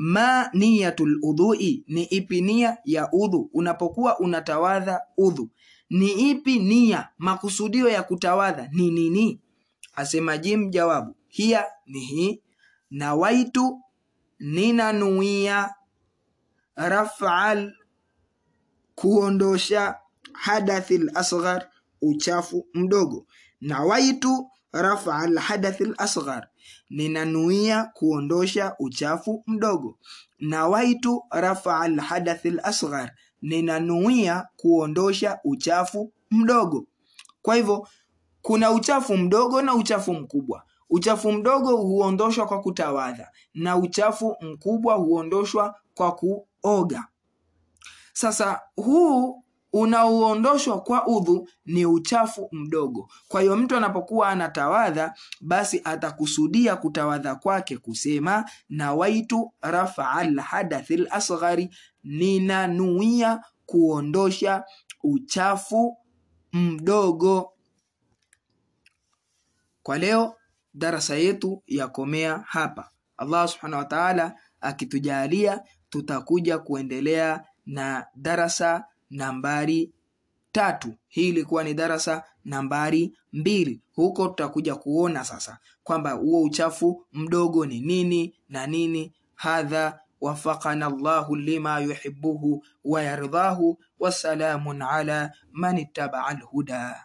Ma 0.00 0.46
niyatul 0.54 1.18
udhui, 1.22 1.84
ni 1.88 2.02
ipi 2.04 2.40
nia 2.40 2.78
ya 2.84 3.08
udhu? 3.12 3.50
Unapokuwa 3.52 4.18
unatawadha 4.20 5.00
udhu, 5.16 5.50
ni 5.90 6.30
ipi 6.30 6.58
nia, 6.58 7.08
makusudio 7.18 7.88
ya 7.88 8.02
kutawadha 8.02 8.68
ni 8.72 8.90
nini? 8.90 9.40
Asema 9.94 10.38
jim, 10.38 10.70
jawabu 10.70 11.16
hiya 11.28 11.64
ni 11.86 12.00
hii, 12.00 12.42
nawaitu, 12.90 13.80
ninanuia 14.38 15.74
raf'al 16.76 17.72
kuondosha 18.94 19.94
hadathil 20.32 21.10
asghar 21.14 21.68
uchafu 22.02 22.66
mdogo 22.74 23.26
nawaitu 23.60 24.50
raf'al 24.72 25.24
alhadath 25.38 25.80
lasghar, 25.80 26.48
ninanuia 26.90 27.84
kuondosha 27.94 28.74
uchafu 28.78 29.42
mdogo. 29.46 29.98
Nawaitu 30.38 31.22
rafa 31.30 31.80
alhadath 31.80 32.44
lasghar, 32.44 33.12
ninanuia 33.42 34.48
kuondosha 34.56 35.38
uchafu 35.44 36.12
mdogo. 36.30 36.86
Kwa 37.42 37.54
hivyo 37.56 37.88
kuna 38.42 38.70
uchafu 38.70 39.16
mdogo 39.16 39.62
na 39.62 39.74
uchafu 39.74 40.14
mkubwa. 40.14 40.62
Uchafu 40.90 41.32
mdogo 41.32 41.76
huondoshwa 41.76 42.46
kwa 42.46 42.60
kutawadha 42.60 43.30
na 43.54 43.76
uchafu 43.76 44.36
mkubwa 44.40 44.94
huondoshwa 44.94 45.74
kwa 45.94 46.12
kuoga. 46.14 47.06
Sasa 48.12 48.60
huu 48.76 49.42
unaoondoshwa 49.72 50.80
kwa 50.80 51.06
udhu 51.06 51.48
ni 51.66 51.86
uchafu 51.86 52.48
mdogo. 52.52 53.10
Kwa 53.28 53.40
hiyo 53.40 53.56
mtu 53.56 53.76
anapokuwa 53.76 54.28
anatawadha, 54.28 55.14
basi 55.40 55.80
atakusudia 55.84 56.76
kutawadha 56.76 57.34
kwake 57.34 57.76
kusema 57.78 58.50
nawaitu 58.68 59.52
rafaa 59.60 60.24
lhadathi 60.24 60.96
lasghari, 60.96 61.70
ninanuia 62.04 63.44
kuondosha 63.66 64.64
uchafu 65.02 65.96
mdogo. 66.52 67.52
Kwa 69.82 69.98
leo 69.98 70.34
darasa 70.74 71.16
yetu 71.16 71.62
yakomea 71.66 72.44
hapa. 72.46 72.90
Allah 73.16 73.48
subhanahu 73.48 73.78
wa 73.82 73.88
ta'ala 73.88 74.34
akitujalia 74.60 75.62
tutakuja 75.90 76.58
kuendelea 76.58 77.44
na 77.66 78.06
darasa 78.14 78.84
nambari 79.10 79.92
tatu. 80.52 80.94
Hii 81.08 81.28
ilikuwa 81.28 81.64
ni 81.64 81.74
darasa 81.74 82.24
nambari 82.44 83.18
mbili. 83.32 83.80
Huko 83.94 84.28
tutakuja 84.28 84.74
kuona 84.74 85.24
sasa 85.24 85.58
kwamba 85.84 86.10
huo 86.12 86.42
uchafu 86.42 87.06
mdogo 87.12 87.66
ni 87.66 87.80
nini 87.80 88.34
na 88.48 88.66
nini. 88.66 89.12
Hadha 89.34 90.00
wafaqana 90.20 90.88
llahu 90.90 91.36
lima 91.36 91.80
yuhibuhu 91.80 92.64
wayardhahu 92.84 93.78
wasalamun 93.98 94.82
ala 94.82 95.32
man 95.52 95.78
ittabaa 95.78 96.24
alhuda. 96.26 97.04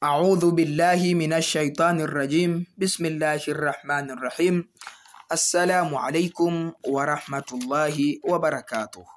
Audhu 0.00 0.52
billahi 0.52 1.14
min 1.14 1.40
shaitani 1.42 2.06
rajim. 2.06 2.64
Bismillahi 2.76 3.52
rahmani 3.52 4.12
rahim 4.20 4.64
Assalamu 5.28 5.98
alaikum 5.98 6.70
warahmatullahi 6.86 8.22
wabarakatuh. 8.22 9.15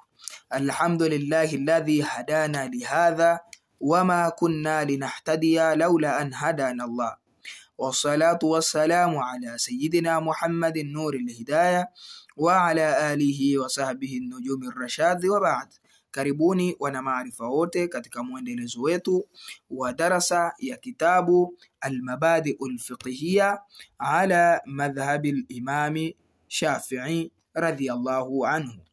الحمد 0.54 1.02
لله 1.02 1.54
الذي 1.54 2.02
هدانا 2.02 2.70
لهذا 2.74 3.40
وما 3.80 4.28
كنا 4.28 4.84
لنهتدي 4.84 5.74
لولا 5.74 6.22
أن 6.22 6.30
هدانا 6.34 6.84
الله 6.84 7.16
والصلاة 7.78 8.38
والسلام 8.42 9.18
على 9.18 9.58
سيدنا 9.58 10.20
محمد 10.20 10.76
النور 10.76 11.14
الهداية 11.14 11.90
وعلى 12.36 13.12
آله 13.12 13.58
وصحبه 13.58 14.12
النجوم 14.22 14.68
الرشاد 14.68 15.26
وبعد 15.26 15.68
كاربوني 16.12 16.76
وأنا 16.80 17.00
معرفة 17.00 17.48
وتي 17.48 17.86
كتك 17.86 18.16
ودرس 19.70 20.32
يا 20.62 20.76
كتاب 20.82 21.28
المبادئ 21.86 22.56
الفقهية 22.66 23.62
على 24.00 24.60
مذهب 24.66 25.26
الإمام 25.26 26.10
شافعي 26.48 27.30
رضي 27.56 27.92
الله 27.92 28.48
عنه 28.48 28.89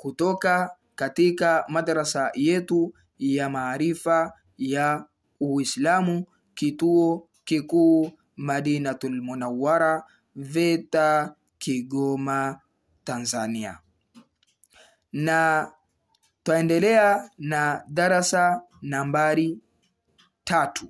kutoka 0.00 0.76
katika 0.94 1.64
madarasa 1.68 2.30
yetu 2.34 2.94
ya 3.18 3.50
maarifa 3.50 4.32
ya 4.58 5.04
Uislamu, 5.40 6.26
kituo 6.54 7.28
kikuu 7.44 8.10
Madinatul 8.36 9.22
Munawwara, 9.22 10.04
VETA, 10.36 11.34
Kigoma, 11.58 12.60
Tanzania 13.04 13.78
na 15.12 15.72
Twaendelea 16.42 17.30
na 17.38 17.84
darasa 17.88 18.62
nambari 18.82 19.58
tatu. 20.44 20.88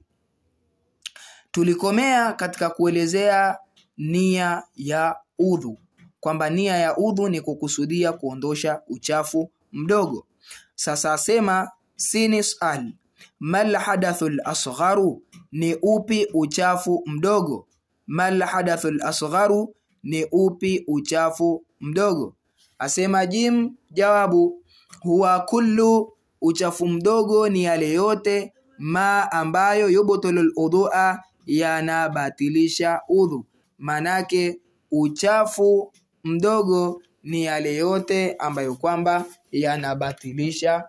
Tulikomea 1.51 2.33
katika 2.33 2.71
kuelezea 2.71 3.59
nia 3.99 4.63
ya 4.77 5.17
udhu, 5.39 5.79
kwamba 6.21 6.51
nia 6.51 6.77
ya 6.77 6.97
udhu 6.97 7.29
ni 7.29 7.41
kukusudia 7.41 8.13
kuondosha 8.13 8.83
uchafu 8.89 9.51
mdogo. 9.73 10.27
Sasa 10.75 11.13
asema 11.13 11.71
sinisal 11.97 12.93
mal 13.41 13.75
hadathul 13.77 14.41
asgharu, 14.45 15.23
ni 15.53 15.75
upi 15.83 16.27
uchafu 16.35 17.03
mdogo? 17.07 17.67
Mal 18.07 18.43
hadathul 18.43 19.03
asgharu, 19.03 19.75
ni 20.03 20.25
upi 20.33 20.85
uchafu 20.87 21.65
mdogo? 21.81 22.35
Asema 22.79 23.27
jim, 23.27 23.75
jawabu 23.91 24.63
huwa 25.01 25.41
kullu, 25.41 26.13
uchafu 26.41 26.87
mdogo 26.89 27.49
ni 27.49 27.65
yale 27.65 27.93
yote 27.93 28.53
ma 28.79 29.33
ambayo 29.33 29.89
yubtilul 29.91 30.53
udhua, 30.57 31.23
yanabatilisha 31.47 33.01
udhu. 33.09 33.47
Manake 33.79 34.61
uchafu 34.91 35.93
mdogo 36.25 37.03
ni 37.23 37.45
yale 37.45 37.75
yote 37.77 38.35
ambayo 38.39 38.75
kwamba 38.75 39.25
yanabatilisha 39.53 40.85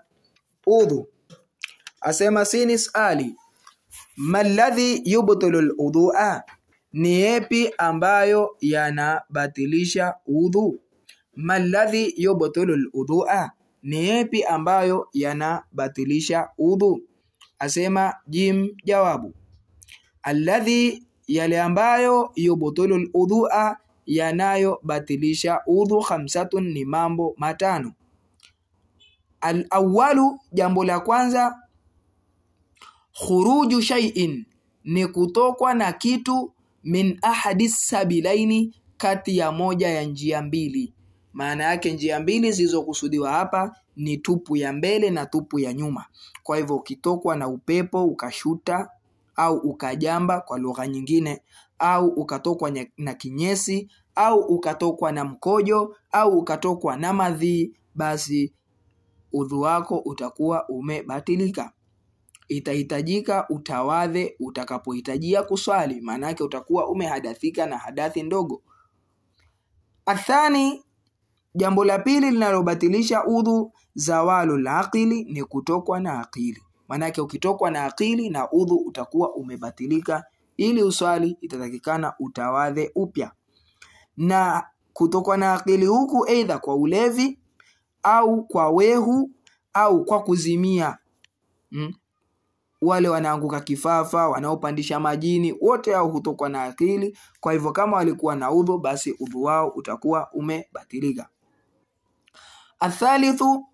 udhu. 0.67 1.07
Asema 2.01 2.45
sini 2.45 2.77
sali 2.77 3.35
maladhi 4.17 5.01
yubtilul 5.11 5.73
udhua, 5.77 6.43
ni 6.93 7.11
yepi 7.11 7.69
ambayo 7.77 8.57
yanabatilisha 8.61 10.15
udhu? 10.25 10.79
Maladhi 11.35 12.13
yubtilul 12.17 12.89
udhua 12.93 13.51
ni 13.83 14.07
yepi 14.07 14.43
ambayo 14.43 15.07
yanabatilisha 15.13 16.49
udhu? 16.57 17.01
Asema 17.59 18.13
jim, 18.27 18.69
jawabu 18.85 19.33
alladhi 20.23 21.03
yale 21.27 21.61
ambayo 21.61 22.31
yubtulu 22.35 23.09
udhua 23.13 23.77
yanayobatilisha 24.05 25.61
udhu 25.67 26.01
khamsatun 26.01 26.63
ni 26.73 26.85
mambo 26.85 27.33
matano. 27.37 27.93
Alawalu 29.41 30.39
jambo 30.53 30.83
la 30.83 30.99
kwanza 30.99 31.55
khuruju 33.19 33.81
shay'in 33.81 34.45
ni 34.83 35.07
kutokwa 35.07 35.73
na 35.73 35.91
kitu 35.93 36.51
min 36.83 37.19
ahadi 37.21 37.69
sabilaini 37.69 38.73
kati 38.97 39.37
ya 39.37 39.51
moja 39.51 39.89
ya 39.89 40.03
njia 40.03 40.41
mbili. 40.41 40.93
Maana 41.33 41.63
yake 41.63 41.91
njia 41.93 42.19
mbili 42.19 42.51
zilizokusudiwa 42.51 43.31
hapa 43.31 43.75
ni 43.95 44.17
tupu 44.17 44.57
ya 44.57 44.73
mbele 44.73 45.09
na 45.09 45.25
tupu 45.25 45.59
ya 45.59 45.73
nyuma. 45.73 46.05
Kwa 46.43 46.57
hivyo 46.57 46.75
ukitokwa 46.75 47.35
na 47.35 47.47
upepo 47.47 48.05
ukashuta 48.05 48.89
au 49.35 49.57
ukajamba 49.57 50.41
kwa 50.41 50.59
lugha 50.59 50.87
nyingine 50.87 51.41
au 51.81 52.07
ukatokwa 52.07 52.71
na 52.97 53.13
kinyesi 53.13 53.91
au 54.15 54.39
ukatokwa 54.39 55.11
na 55.11 55.25
mkojo 55.25 55.95
au 56.11 56.37
ukatokwa 56.39 56.97
na 56.97 57.13
madhii 57.13 57.73
basi 57.95 58.53
udhu 59.33 59.61
wako 59.61 59.97
utakuwa 59.97 60.69
umebatilika. 60.69 61.71
Itahitajika 62.47 63.45
utawadhe 63.49 64.35
utakapohitajia 64.39 65.43
kuswali 65.43 66.01
maanake 66.01 66.43
utakuwa 66.43 66.87
umehadathika 66.89 67.65
na 67.65 67.77
hadathi 67.77 68.23
ndogo. 68.23 68.61
Athani 70.05 70.83
jambo 71.55 71.85
la 71.85 71.99
pili 71.99 72.31
linalobatilisha 72.31 73.25
udhu 73.25 73.71
zawalu 73.95 74.57
la 74.57 74.77
aqili 74.79 75.23
ni 75.23 75.43
kutokwa 75.43 75.99
na 75.99 76.19
akili. 76.19 76.61
Maanake 76.87 77.21
ukitokwa 77.21 77.71
na 77.71 77.85
akili 77.85 78.29
na 78.29 78.51
udhu 78.51 78.75
utakuwa 78.75 79.35
umebatilika 79.35 80.23
ili 80.61 80.83
uswali 80.83 81.37
itatakikana 81.41 82.13
utawadhe 82.19 82.91
upya. 82.95 83.31
Na 84.17 84.63
kutokwa 84.93 85.37
na 85.37 85.53
akili 85.53 85.85
huku 85.85 86.25
eidha 86.29 86.59
kwa 86.59 86.75
ulevi 86.75 87.39
au 88.03 88.43
kwa 88.47 88.69
wehu 88.69 89.31
au 89.73 90.05
kwa 90.05 90.23
kuzimia. 90.23 90.97
Mm? 91.71 91.93
wale 92.81 93.09
wanaanguka 93.09 93.59
kifafa 93.61 94.29
wanaopandisha 94.29 94.99
majini 94.99 95.55
wote 95.61 95.93
hao 95.93 96.07
hutokwa 96.07 96.49
na 96.49 96.63
akili. 96.63 97.17
Kwa 97.39 97.53
hivyo 97.53 97.71
kama 97.71 97.97
walikuwa 97.97 98.35
na 98.35 98.51
udhu 98.51 98.77
basi 98.77 99.15
udhu 99.19 99.43
wao 99.43 99.69
utakuwa 99.69 100.31
umebatilika. 100.33 101.29
Athalithu 102.79 103.65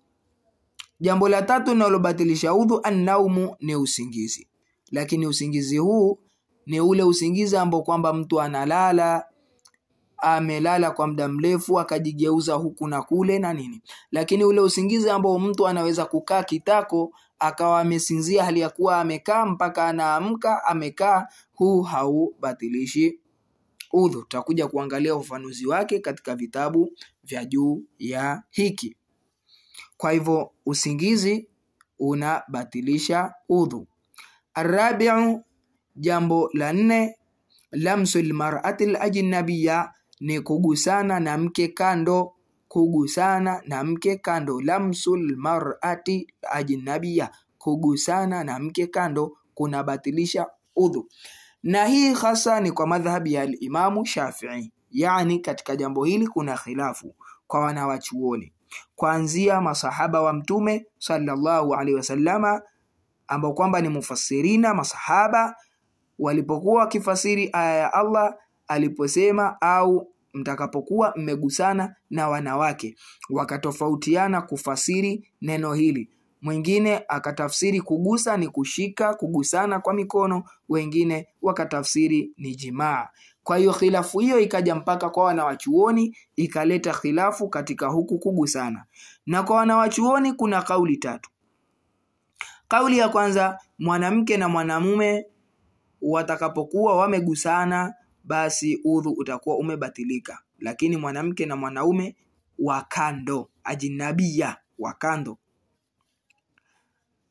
jambo 1.00 1.28
la 1.28 1.42
tatu 1.42 1.70
linalobatilisha 1.72 2.54
udhu 2.54 2.80
annaumu 2.82 3.56
ni 3.60 3.76
usingizi. 3.76 4.48
Lakini 4.90 5.26
usingizi 5.26 5.78
huu 5.78 6.18
ni 6.68 6.80
ule 6.80 7.02
usingizi 7.02 7.56
ambao 7.56 7.82
kwamba 7.82 8.12
mtu 8.12 8.40
analala 8.40 9.24
amelala 10.18 10.90
kwa 10.90 11.06
muda 11.06 11.28
mrefu 11.28 11.80
akajigeuza 11.80 12.54
huku 12.54 12.88
na 12.88 13.02
kule 13.02 13.38
na 13.38 13.52
nini. 13.52 13.82
Lakini 14.12 14.44
ule 14.44 14.60
usingizi 14.60 15.10
ambao 15.10 15.38
mtu 15.38 15.66
anaweza 15.68 16.04
kukaa 16.06 16.42
kitako 16.42 17.12
akawa 17.38 17.80
amesinzia 17.80 18.44
hali 18.44 18.60
ya 18.60 18.70
kuwa 18.70 19.00
amekaa 19.00 19.46
mpaka 19.46 19.86
anaamka 19.86 20.64
amekaa 20.64 21.26
huu 21.54 21.82
haubatilishi 21.82 23.20
udhu. 23.92 24.20
Tutakuja 24.22 24.68
kuangalia 24.68 25.14
ufafanuzi 25.16 25.66
wake 25.66 25.98
katika 25.98 26.34
vitabu 26.36 26.92
vya 27.24 27.44
juu 27.44 27.82
ya 27.98 28.42
hiki. 28.50 28.96
Kwa 29.96 30.12
hivyo 30.12 30.50
usingizi 30.66 31.48
unabatilisha 31.98 33.34
udhu. 33.48 33.86
Arabiu 34.54 35.42
jambo 35.98 36.50
la 36.52 36.72
nne 36.72 37.16
lamsu 37.72 38.22
lmarati 38.22 38.86
lajnabiya 38.86 39.92
ni 40.20 40.40
kugusana 40.40 41.20
na 41.20 41.38
mke 41.38 41.68
kando 41.68 42.32
kugusana 42.68 43.62
na 43.66 43.84
mke 43.84 44.16
kando. 44.16 44.60
Lamsul 44.60 45.36
mar'ati 45.36 46.26
ajnabiya 46.50 47.30
kugusana 47.58 48.44
na 48.44 48.58
mke 48.58 48.86
kando 48.86 49.36
kunabatilisha 49.54 50.46
udhu. 50.76 51.08
Na 51.62 51.86
hii 51.86 52.14
hasa 52.14 52.60
ni 52.60 52.72
kwa 52.72 52.86
madhhabi 52.86 53.32
ya 53.32 53.42
alimamu 53.42 54.06
Shafii. 54.06 54.72
Yani 54.90 55.38
katika 55.38 55.76
jambo 55.76 56.04
hili 56.04 56.26
kuna 56.26 56.56
khilafu 56.56 57.14
kwa 57.46 57.60
wanawachuoni. 57.60 58.52
Kuanzia 58.96 59.60
masahaba 59.60 60.22
wa 60.22 60.32
mtume 60.32 60.86
sallallahu 60.98 61.74
alaihi 61.74 61.94
wasallama 61.96 62.62
ambao 63.28 63.52
kwamba 63.52 63.80
ni 63.80 63.88
mufassirina 63.88 64.74
masahaba 64.74 65.56
walipokuwa 66.18 66.80
wakifasiri 66.80 67.50
aya 67.52 67.74
ya 67.74 67.92
Allah 67.92 68.34
aliposema 68.68 69.60
au 69.60 70.12
mtakapokuwa 70.34 71.12
mmegusana 71.16 71.94
na 72.10 72.28
wanawake 72.28 72.96
wakatofautiana 73.30 74.42
kufasiri 74.42 75.28
neno 75.42 75.72
hili. 75.74 76.10
Mwingine 76.42 77.04
akatafsiri 77.08 77.80
kugusa 77.80 78.36
ni 78.36 78.48
kushika 78.48 79.14
kugusana 79.14 79.80
kwa 79.80 79.94
mikono 79.94 80.42
wengine 80.68 81.28
wakatafsiri 81.42 82.32
ni 82.36 82.54
jimaa. 82.54 83.08
Kwa 83.42 83.56
hiyo 83.56 83.72
khilafu 83.72 84.18
hiyo 84.18 84.40
ikaja 84.40 84.74
mpaka 84.74 85.10
kwa 85.10 85.24
wanawachuoni 85.24 86.16
ikaleta 86.36 86.92
khilafu 86.92 87.48
katika 87.48 87.86
huku 87.86 88.18
kugusana. 88.18 88.84
Na 89.26 89.42
kwa 89.42 89.56
wanawachuoni 89.56 90.32
kuna 90.32 90.62
kauli 90.62 90.96
tatu. 90.96 91.30
Kauli 92.68 92.98
ya 92.98 93.08
kwanza 93.08 93.58
mwanamke 93.78 94.36
na 94.36 94.48
mwanamume 94.48 95.26
watakapokuwa 96.02 96.96
wamegusana 96.96 97.94
basi 98.24 98.80
udhu 98.84 99.10
utakuwa 99.10 99.56
umebatilika. 99.56 100.38
Lakini 100.58 100.96
mwanamke 100.96 101.46
na 101.46 101.56
mwanaume 101.56 102.16
wa 102.58 102.82
kando 102.82 103.50
ajinabia 103.64 104.56
wa 104.78 104.92
kando. 104.92 105.38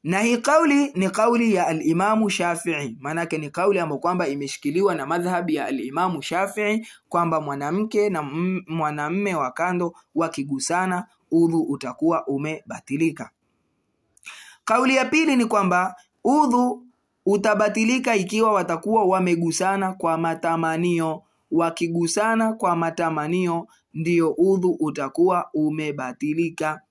Na 0.04 0.20
hii 0.22 0.38
kauli 0.38 0.92
ni 0.96 1.10
kauli 1.10 1.54
ya 1.54 1.68
alimamu 1.68 2.30
Shafii. 2.30 2.98
Maanake 3.00 3.38
ni 3.38 3.50
kauli 3.50 3.80
ambayo 3.80 4.00
kwamba 4.00 4.28
imeshikiliwa 4.28 4.96
na 4.96 5.06
madhhabi 5.06 5.56
ya 5.56 5.66
alimamu 5.66 6.22
Shafii 6.22 6.88
kwamba 7.10 7.42
mwanamke 7.42 8.10
na 8.10 8.22
mwanamme 8.68 9.36
wa 9.36 9.52
kando 9.52 9.96
wakigusana 10.16 11.08
udhu 11.32 11.62
utakuwa 11.62 12.28
umebatilika. 12.28 13.30
Kauli 14.66 14.96
ya 14.96 15.06
pili 15.06 15.36
ni 15.36 15.46
kwamba 15.46 15.96
udhu 16.24 16.87
utabatilika 17.30 18.16
ikiwa 18.16 18.52
watakuwa 18.54 19.06
wamegusana 19.06 19.94
kwa 19.94 20.18
matamanio. 20.18 21.24
Wakigusana 21.52 22.54
kwa 22.54 22.76
matamanio 22.76 23.68
ndiyo 23.94 24.32
udhu 24.38 24.78
utakuwa 24.80 25.50
umebatilika. 25.54 26.82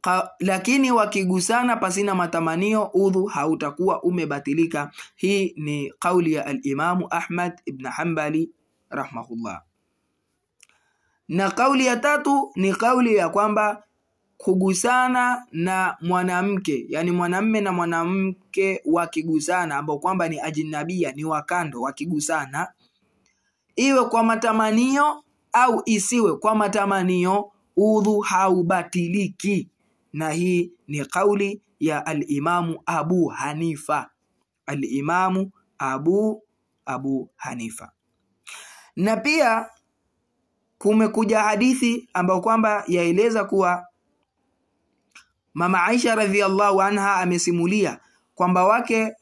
Ka, 0.00 0.30
lakini 0.40 0.90
wakigusana 0.92 1.76
pasina 1.76 2.14
matamanio 2.14 2.90
udhu 2.94 3.24
hautakuwa 3.24 4.02
umebatilika. 4.02 4.90
Hii 5.16 5.54
ni 5.56 5.92
kauli 5.98 6.32
ya 6.32 6.46
alimamu 6.46 7.06
Ahmad 7.10 7.52
ibn 7.64 7.86
Hanbali 7.86 8.50
rahmahullah 8.90 9.62
na 11.28 11.50
kauli 11.50 11.86
ya 11.86 11.96
tatu 11.96 12.52
ni 12.56 12.72
kauli 12.74 13.16
ya 13.16 13.28
kwamba 13.28 13.82
kugusana 14.36 15.46
na 15.52 15.96
mwanamke 16.00 16.86
yani 16.88 17.10
mwanamme 17.10 17.60
na 17.60 17.72
mwanamke 17.72 18.82
wakigusana 18.84 19.76
ambao 19.76 19.98
kwamba 19.98 20.28
ni 20.28 20.40
ajinabia 20.40 21.12
ni 21.12 21.24
wakando 21.24 21.80
wakigusana 21.80 22.68
iwe 23.76 24.04
kwa 24.04 24.22
matamanio 24.22 25.24
au 25.52 25.82
isiwe 25.86 26.36
kwa 26.36 26.54
matamanio 26.54 27.52
udhu 27.76 28.20
haubatiliki. 28.20 29.68
Na 30.12 30.30
hii 30.30 30.72
ni 30.88 31.04
kauli 31.06 31.62
ya 31.80 32.06
alimamu 32.06 32.82
Abu 32.86 33.26
Hanifa. 33.26 34.10
Alimamu 34.66 35.50
Abu 35.78 36.42
Abu 36.86 37.30
Hanifa. 37.36 37.92
Na 38.96 39.16
pia 39.16 39.66
kumekuja 40.78 41.40
hadithi 41.42 42.08
ambayo 42.14 42.40
kwamba 42.40 42.84
yaeleza 42.88 43.44
kuwa 43.44 43.86
Mama 45.56 45.84
Aisha 45.84 46.14
radhiallahu 46.14 46.82
anha 46.82 47.14
amesimulia 47.16 48.00
kwamba 48.34 48.64
wake 48.64 49.12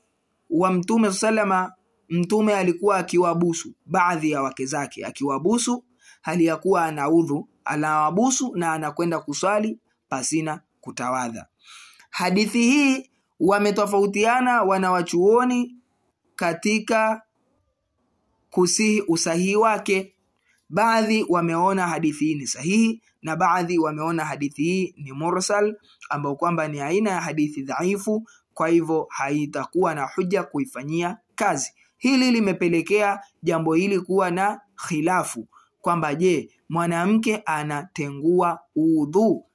wa 0.50 0.72
Mtume 0.72 1.12
salama 1.12 1.72
Mtume 2.08 2.54
alikuwa 2.56 2.96
akiwabusu 2.96 3.72
baadhi 3.86 4.30
ya 4.30 4.42
wake 4.42 4.66
zake 4.66 5.04
akiwabusu 5.06 5.84
hali 6.22 6.44
ya 6.46 6.56
kuwa 6.56 6.84
anaudhu 6.84 7.48
anawabusu 7.64 8.56
na 8.56 8.72
anakwenda 8.72 9.18
kuswali 9.20 9.78
pasina 10.08 10.60
kutawadha. 10.80 11.46
Hadithi 12.10 12.62
hii 12.62 13.10
wametofautiana 13.40 14.62
wanawachuoni 14.62 15.76
katika 16.36 17.22
kusihi 18.50 19.02
usahihi 19.08 19.56
wake. 19.56 20.14
Baadhi 20.68 21.26
wameona 21.28 21.86
hadithi 21.88 22.24
hii 22.24 22.34
ni 22.34 22.46
sahihi 22.46 23.02
na 23.24 23.36
baadhi 23.36 23.78
wameona 23.78 24.24
hadithi 24.24 24.62
hii 24.62 24.94
ni 24.96 25.12
mursal 25.12 25.76
ambao 26.10 26.36
kwamba 26.36 26.68
ni 26.68 26.80
aina 26.80 27.10
ya 27.10 27.20
hadithi 27.20 27.62
dhaifu 27.62 28.28
kwa 28.54 28.68
hivyo 28.68 29.06
haitakuwa 29.10 29.94
na 29.94 30.06
huja 30.16 30.42
kuifanyia 30.42 31.18
kazi. 31.34 31.72
Hili 31.96 32.30
limepelekea 32.30 33.20
jambo 33.42 33.74
hili 33.74 34.00
kuwa 34.00 34.30
na 34.30 34.60
khilafu 34.88 35.48
kwamba 35.80 36.14
je, 36.14 36.50
mwanamke 36.68 37.36
anatengua 37.36 38.60
udhu? 38.76 39.46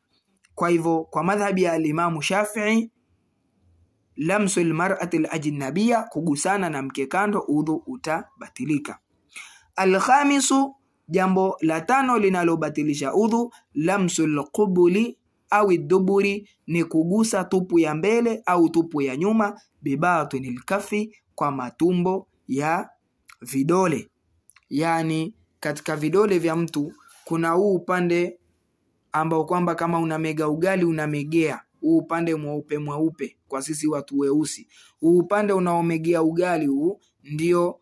Kwa 0.56 0.70
hivyo 0.70 1.04
kwa 1.04 1.24
madhhabi 1.24 1.64
ya 1.64 1.74
Alimamu 1.74 2.22
Shafii, 2.22 2.92
lamsu 4.16 4.64
lmarati 4.64 5.18
lajnabia, 5.20 6.04
kugusana 6.04 6.70
na 6.70 6.82
mke 6.82 7.06
kando, 7.06 7.40
udhu 7.48 7.84
utabatilika. 7.88 9.00
Alkhamisu, 9.76 10.76
jambo 11.10 11.58
la 11.62 11.82
tano 11.82 12.18
linalobatilisha 12.20 13.14
udhu, 13.14 13.52
lamsu 13.74 14.28
lqubuli 14.28 15.18
au 15.50 15.78
duburi, 15.78 16.50
ni 16.68 16.84
kugusa 16.84 17.44
tupu 17.44 17.80
ya 17.80 17.96
mbele 17.96 18.42
au 18.46 18.70
tupu 18.70 19.02
ya 19.02 19.18
nyuma, 19.18 19.62
bibatinil 19.82 20.60
kafi, 20.66 21.16
kwa 21.36 21.52
matumbo 21.52 22.28
ya 22.48 22.90
vidole. 23.42 24.10
Yani 24.70 25.34
katika 25.60 25.96
vidole 25.96 26.40
vya 26.40 26.56
mtu 26.56 26.94
kuna 27.26 27.50
huu 27.50 27.76
upande 27.76 28.40
ambao 29.12 29.46
kwamba 29.46 29.76
kama 29.76 30.00
unamega 30.00 30.50
ugali 30.50 30.86
unamegea 30.86 31.62
huu 31.82 31.98
upande 31.98 32.36
mweupe 32.36 32.78
mweupe, 32.78 33.38
kwa 33.48 33.62
sisi 33.62 33.88
watu 33.88 34.20
weusi, 34.20 34.68
huu 35.00 35.18
upande 35.18 35.54
unaomegea 35.54 36.22
ugali 36.24 36.66
huu 36.66 37.00
ndio 37.24 37.79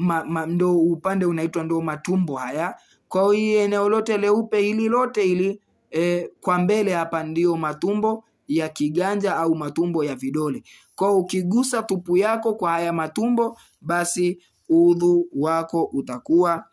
ma, 0.00 0.24
ma, 0.24 0.46
ndo 0.46 0.78
upande 0.78 1.24
unaitwa 1.26 1.64
ndo 1.64 1.80
matumbo 1.80 2.36
haya. 2.36 2.74
Kwa 3.08 3.34
hiyo 3.34 3.60
eneo 3.60 3.88
lote 3.88 4.18
leupe 4.18 4.60
hili 4.60 4.88
lote 4.88 5.22
hili 5.22 5.60
e, 5.90 6.30
kwa 6.40 6.58
mbele 6.58 6.92
hapa 6.94 7.22
ndio 7.22 7.56
matumbo 7.56 8.24
ya 8.48 8.68
kiganja 8.68 9.36
au 9.36 9.54
matumbo 9.54 10.04
ya 10.04 10.14
vidole. 10.14 10.62
Kwa 10.96 11.16
ukigusa 11.16 11.82
tupu 11.82 12.16
yako 12.16 12.54
kwa 12.54 12.70
haya 12.70 12.92
matumbo, 12.92 13.58
basi 13.80 14.38
udhu 14.68 15.26
wako 15.32 15.84
utakuwa 15.84 16.64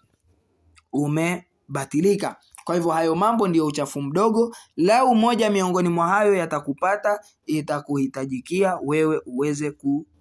umebatilika. 0.94 2.36
Kwa 2.64 2.76
hivyo 2.76 2.92
hayo 2.92 3.16
mambo 3.16 3.48
ndiyo 3.48 3.66
uchafu 3.66 4.02
mdogo. 4.02 4.56
Lau 4.76 5.16
moja 5.16 5.50
miongoni 5.50 5.90
mwa 5.90 6.08
hayo 6.08 6.34
yatakupata, 6.36 7.20
itakuhitajikia 7.46 8.80
wewe 8.84 9.22
uweze 9.26 9.72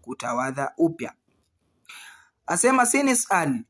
kutawadha 0.01 0.73
upya. 0.79 1.12
Asema 2.46 2.87
sinisal 2.87 3.61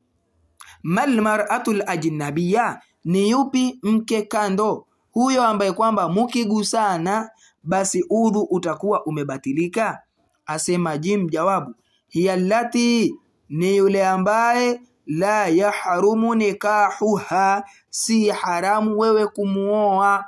mal 0.83 1.21
mar'atu 1.21 1.83
ajnabiya, 1.87 2.81
ni 3.05 3.31
yupi 3.31 3.79
mke 3.83 4.23
kando 4.23 4.87
huyo 5.11 5.43
ambaye 5.43 5.73
kwamba 5.73 6.09
mukigusana 6.09 7.31
basi 7.63 8.05
udhu 8.11 8.41
utakuwa 8.51 9.05
umebatilika. 9.07 10.03
Asema 10.47 10.99
jim, 10.99 11.29
jawabu 11.31 11.75
hiya 12.09 12.37
lati, 12.37 13.15
ni 13.49 13.77
yule 13.77 14.07
ambaye 14.07 14.81
la 15.07 15.47
yahrumu 15.49 16.35
nikahuha, 16.35 17.65
si 17.91 18.29
haramu 18.29 18.99
wewe 18.99 19.27
kumuoa. 19.27 20.25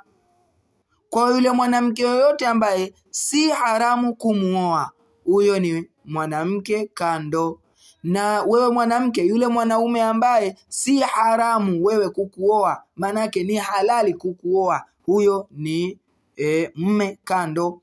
Kwa 1.11 1.31
yule 1.31 1.51
mwanamke 1.51 2.03
yoyote 2.03 2.47
ambaye 2.47 2.95
si 3.11 3.49
haramu 3.51 4.15
kumuoa, 4.17 4.91
huyo 5.25 5.59
ni 5.61 5.89
mwanamke 6.05 6.91
kando. 6.95 7.61
Na 8.03 8.43
wewe 8.43 8.71
mwanamke, 8.71 9.23
yule 9.27 9.47
mwanaume 9.47 10.03
ambaye 10.03 10.57
si 10.69 10.99
haramu 11.01 11.85
wewe 11.85 12.09
kukuoa, 12.11 12.83
maanake 12.97 13.43
ni 13.45 13.55
halali 13.57 14.15
kukuoa, 14.15 14.85
huyo 15.07 15.49
ni 15.51 15.99
e, 16.37 16.71
mme 16.75 17.19
kando. 17.25 17.81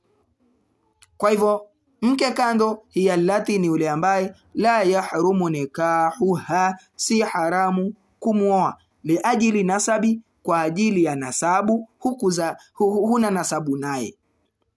Kwa 1.17 1.29
hivyo 1.31 1.67
mke 2.01 2.31
kando, 2.31 2.83
hiya 2.89 3.17
lati, 3.17 3.57
ni 3.59 3.67
yule 3.67 3.89
ambaye 3.89 4.33
la 4.53 4.83
yahrumu 4.83 5.49
nikahuha, 5.49 6.77
si 6.95 7.19
haramu 7.21 7.93
kumwoa 8.19 8.77
liajili 9.03 9.63
nasabi, 9.63 10.21
kwa 10.43 10.61
ajili 10.61 11.03
ya 11.03 11.15
nasabu, 11.15 11.89
hukuza, 11.99 12.57
hu, 12.73 12.91
huna 13.07 13.31
nasabu 13.31 13.77
naye 13.77 14.15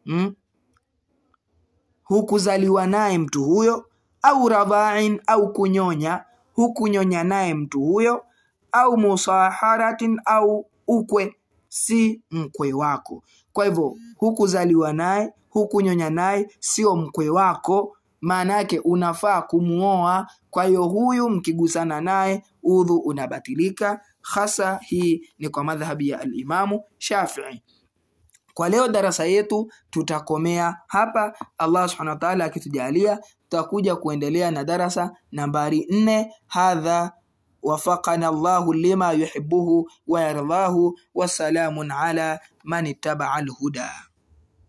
hmm? 0.04 0.34
hukuzaliwa 2.04 2.86
naye 2.86 3.18
mtu 3.18 3.44
huyo, 3.44 3.87
au 4.22 4.48
radhain, 4.48 5.20
au 5.26 5.52
kunyonya, 5.52 6.24
hukunyonya 6.54 7.24
naye 7.24 7.54
mtu 7.54 7.80
huyo, 7.80 8.24
au 8.72 8.96
musaharatin, 8.96 10.20
au 10.24 10.66
ukwe, 10.88 11.34
si 11.68 12.22
mkwe 12.30 12.72
wako. 12.72 13.22
Kwa 13.52 13.64
hivyo 13.64 13.96
hukuzaliwa 14.16 14.92
naye, 14.92 15.32
hukunyonya 15.50 16.10
naye, 16.10 16.48
sio 16.60 16.96
mkwe 16.96 17.28
wako, 17.28 17.96
maana 18.20 18.56
yake 18.56 18.78
unafaa 18.78 19.42
kumuoa. 19.42 20.26
Kwa 20.50 20.64
hiyo 20.64 20.84
huyu 20.84 21.30
mkigusana 21.30 22.00
naye 22.00 22.42
udhu 22.62 22.96
unabatilika. 22.96 24.00
Hasa 24.20 24.78
hii 24.82 25.28
ni 25.38 25.48
kwa 25.48 25.64
madhhabi 25.64 26.08
ya 26.08 26.20
alimamu 26.20 26.82
Shafii. 26.98 27.62
Kwa 28.54 28.68
leo 28.68 28.88
darasa 28.88 29.24
yetu 29.26 29.72
tutakomea 29.90 30.76
hapa. 30.86 31.32
Allah 31.58 31.88
subhanahu 31.88 32.14
wa 32.14 32.20
ta'ala 32.20 32.44
akitujalia, 32.44 33.20
tutakuja 33.48 33.96
kuendelea 33.96 34.50
na 34.50 34.64
darasa 34.64 35.16
nambari 35.32 35.86
nne. 35.90 36.32
Hadha 36.46 37.12
wafaqana 37.62 38.30
llahu 38.30 38.72
lima 38.72 39.12
yuhibuhu 39.12 39.90
wa 40.06 40.20
wasalamun 41.14 41.90
ala 41.90 42.40
man 42.64 42.86
ittaba 42.86 43.32
alhuda. 43.32 44.07